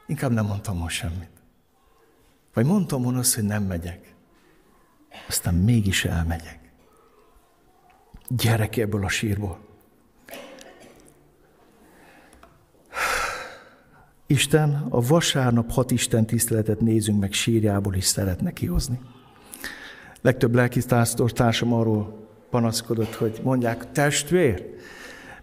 [0.06, 1.30] Inkább nem mondtam most semmit.
[2.54, 4.14] Vagy mondtam volna azt, hogy nem megyek.
[5.28, 6.72] Aztán mégis elmegyek.
[8.28, 9.58] Gyerek ebből a sírból.
[14.26, 19.00] Isten a vasárnap hat Isten tiszteletet nézünk meg sírjából is szeretne kihozni.
[20.24, 24.74] Legtöbb lelkisztásztor társam arról panaszkodott, hogy mondják, testvér,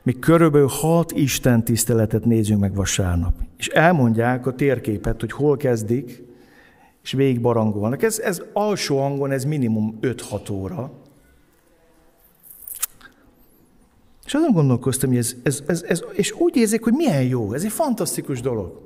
[0.03, 3.33] mi körülbelül hat Isten tiszteletet nézünk meg vasárnap.
[3.57, 6.23] És elmondják a térképet, hogy hol kezdik,
[7.03, 8.03] és végig barangolnak.
[8.03, 10.91] Ez, ez alsó hangon, ez minimum 5-6 óra.
[14.25, 17.63] És azon gondolkoztam, hogy ez, ez, ez, ez, és úgy érzik, hogy milyen jó, ez
[17.63, 18.81] egy fantasztikus dolog.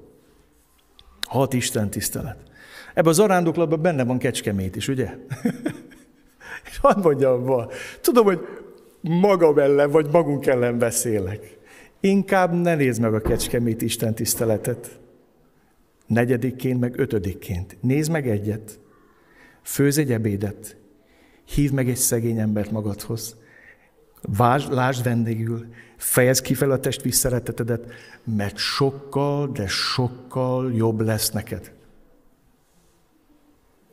[1.21, 2.37] Hat Isten tisztelet.
[2.93, 5.09] Ebben az arándoklatban benne van kecskemét is, ugye?
[6.75, 7.67] és hadd mondjam ma,
[8.01, 8.39] tudom, hogy
[9.01, 11.57] magam ellen, vagy magunk ellen beszélek.
[11.99, 14.99] Inkább ne nézd meg a kecskemét Isten tiszteletet.
[16.07, 17.77] Negyedikként, meg ötödikként.
[17.81, 18.79] Nézd meg egyet.
[19.63, 20.77] Főz egy ebédet.
[21.45, 23.35] Hív meg egy szegény embert magadhoz.
[24.21, 25.65] Vásd, lásd vendégül,
[25.97, 27.91] fejezd ki fel a test szeretetedet,
[28.23, 31.74] mert sokkal, de sokkal jobb lesz neked.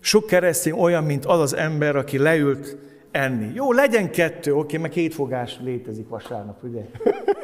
[0.05, 2.76] Sok keresztény olyan, mint az az ember, aki leült
[3.11, 3.50] enni.
[3.55, 6.80] Jó, legyen kettő, oké, meg két fogás létezik vasárnap, ugye?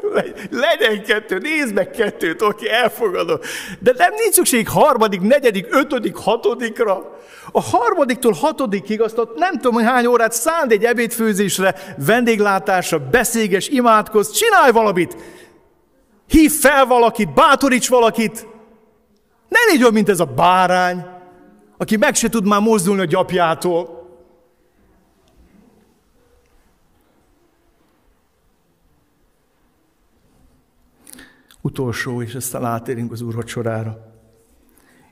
[0.67, 3.39] legyen kettő, nézd meg kettőt, oké, elfogadom.
[3.79, 7.19] De nem nincs szükség harmadik, negyedik, ötödik, hatodikra.
[7.53, 11.75] A harmadiktól hatodikig azt nem tudom, hogy hány órát szánd egy ebédfőzésre,
[12.07, 15.17] vendéglátásra, beszéges, imádkoz, csinálj valamit.
[16.27, 18.47] Hív fel valakit, bátoríts valakit.
[19.49, 21.17] Ne légy olyan, mint ez a bárány,
[21.79, 23.97] aki meg se tud már mozdulni a gyapjától.
[31.61, 34.13] Utolsó, és aztán átérünk az úrvacsorára.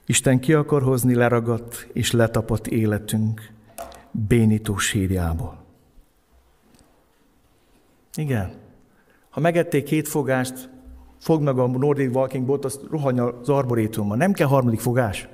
[0.06, 3.52] Isten ki akar hozni leragadt és letapadt életünk
[4.10, 5.64] bénító sírjából.
[8.14, 8.52] Igen.
[9.30, 10.68] Ha megették két fogást,
[11.18, 14.18] fogd meg a Nordic Walking Bot, azt rohanj az arborétumban.
[14.18, 15.28] Nem kell harmadik fogás.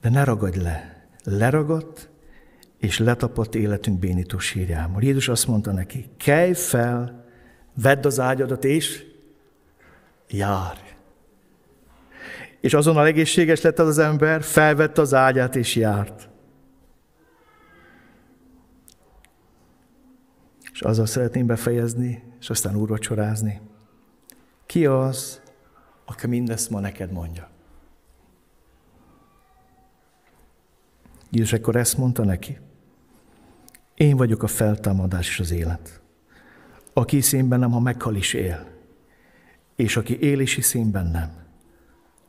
[0.00, 1.04] De ne ragadj le.
[1.24, 2.08] Leragadt,
[2.78, 5.02] és letapadt életünk bénító sírjából.
[5.02, 7.24] Jézus azt mondta neki, kelj fel,
[7.74, 9.04] vedd az ágyadat, és
[10.28, 10.80] járj.
[12.60, 16.28] És azonnal egészséges lett az, az ember, felvette az ágyát és járt.
[20.72, 23.60] És azzal szeretném befejezni, és aztán úrvacsorázni.
[24.66, 25.40] Ki az,
[26.04, 27.49] aki mindezt ma neked mondja?
[31.30, 32.58] Jézus akkor ezt mondta neki.
[33.94, 36.00] Én vagyok a feltámadás és az élet.
[36.92, 38.66] Aki hisz bennem, ha meghal is él.
[39.76, 41.32] És aki él és hisz bennem,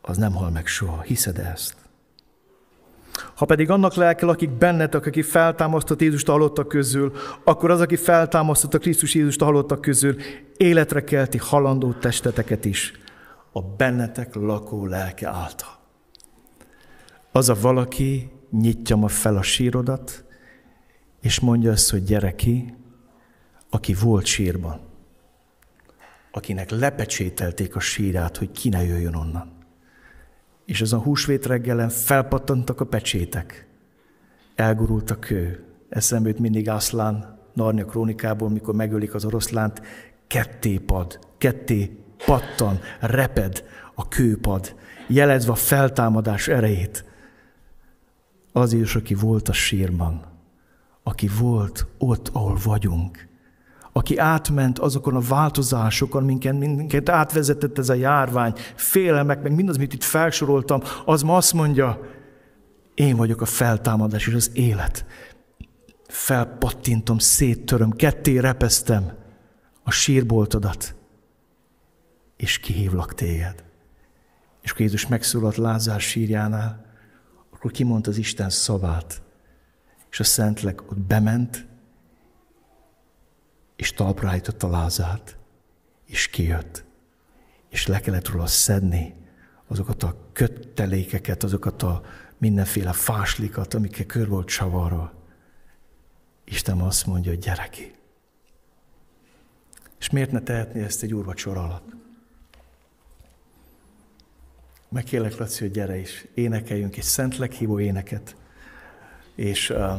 [0.01, 1.01] az nem hal meg soha.
[1.01, 1.75] Hiszed ezt?
[3.35, 7.95] Ha pedig annak lelkel, akik bennetek, aki feltámasztott Jézust a halottak közül, akkor az, aki
[7.95, 10.15] feltámasztott a Krisztus Jézust a halottak közül,
[10.57, 12.93] életre kelti halandó testeteket is
[13.51, 15.79] a bennetek lakó lelke által.
[17.31, 20.23] Az a valaki nyitja ma fel a sírodat,
[21.21, 22.73] és mondja azt, hogy gyere ki,
[23.69, 24.79] aki volt sírban,
[26.31, 29.51] akinek lepecsételték a sírát, hogy ki ne jöjjön onnan.
[30.65, 33.67] És az a húsvét reggelen felpattantak a pecsétek,
[34.55, 35.63] elgurult a kő.
[35.89, 39.81] Eszembe jut mindig Aszlán, Narnia krónikából, mikor megölik az oroszlánt,
[40.27, 43.63] ketté pad, ketté pattan, reped
[43.95, 44.75] a kőpad,
[45.07, 47.10] jelezve a feltámadás erejét.
[48.51, 50.25] Az is, aki volt a sírban,
[51.03, 53.29] aki volt ott, ahol vagyunk,
[53.91, 59.93] aki átment azokon a változásokon, minket, minket átvezetett ez a járvány, félelmek, meg mindaz, amit
[59.93, 61.99] itt felsoroltam, az ma azt mondja,
[62.93, 65.05] én vagyok a feltámadás és az élet.
[66.07, 69.11] Felpattintom, széttöröm, ketté repesztem
[69.83, 70.95] a sírboltodat,
[72.37, 73.63] és kihívlak téged.
[74.61, 76.90] És Jézus megszólalt Lázár sírjánál,
[77.61, 79.21] akkor kimondta az Isten szavát,
[80.11, 81.67] és a Szentlek ott bement,
[83.75, 85.37] és talpra állította Lázárt,
[86.05, 86.83] és kijött.
[87.69, 89.15] És le kellett róla szedni
[89.67, 92.01] azokat a köttelékeket, azokat a
[92.37, 95.13] mindenféle fáslikat, amikkel kör volt csavarva.
[96.43, 97.93] Isten azt mondja, hogy gyere ki.
[99.99, 102.00] És miért ne tehetné ezt egy úrvacsor alatt?
[104.93, 108.35] Megkérlek, Laci, hogy gyere is, énekeljünk egy szent leghívó éneket.
[109.35, 109.91] És uh,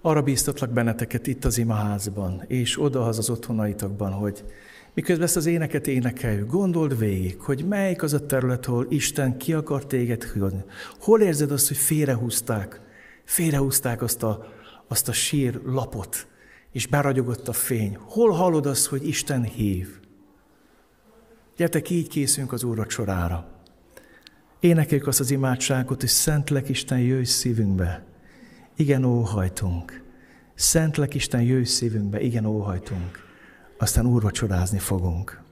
[0.00, 4.44] arra bíztatlak benneteket itt az imaházban, és odahaz az otthonaitokban, hogy
[4.94, 9.52] miközben ezt az éneket énekeljük, gondold végig, hogy melyik az a terület, ahol Isten ki
[9.52, 10.64] akar téged hívni.
[11.00, 12.80] Hol érzed azt, hogy félrehúzták,
[13.24, 14.46] félrehúzták azt a,
[14.88, 16.26] azt a sír lapot,
[16.72, 17.98] és beragyogott a fény.
[18.00, 20.04] Hol hallod azt, hogy Isten hív?
[21.56, 23.46] Gyertek, így készünk az Úr sorára.
[24.60, 28.04] Énekeljük azt az imádságot, hogy Szentlek Isten jöjj szívünkbe.
[28.76, 30.02] Igen, óhajtunk.
[30.54, 32.20] Szentlek Isten jöjj szívünkbe.
[32.20, 33.24] Igen, óhajtunk.
[33.78, 35.42] Aztán úrvacsorázni fogunk.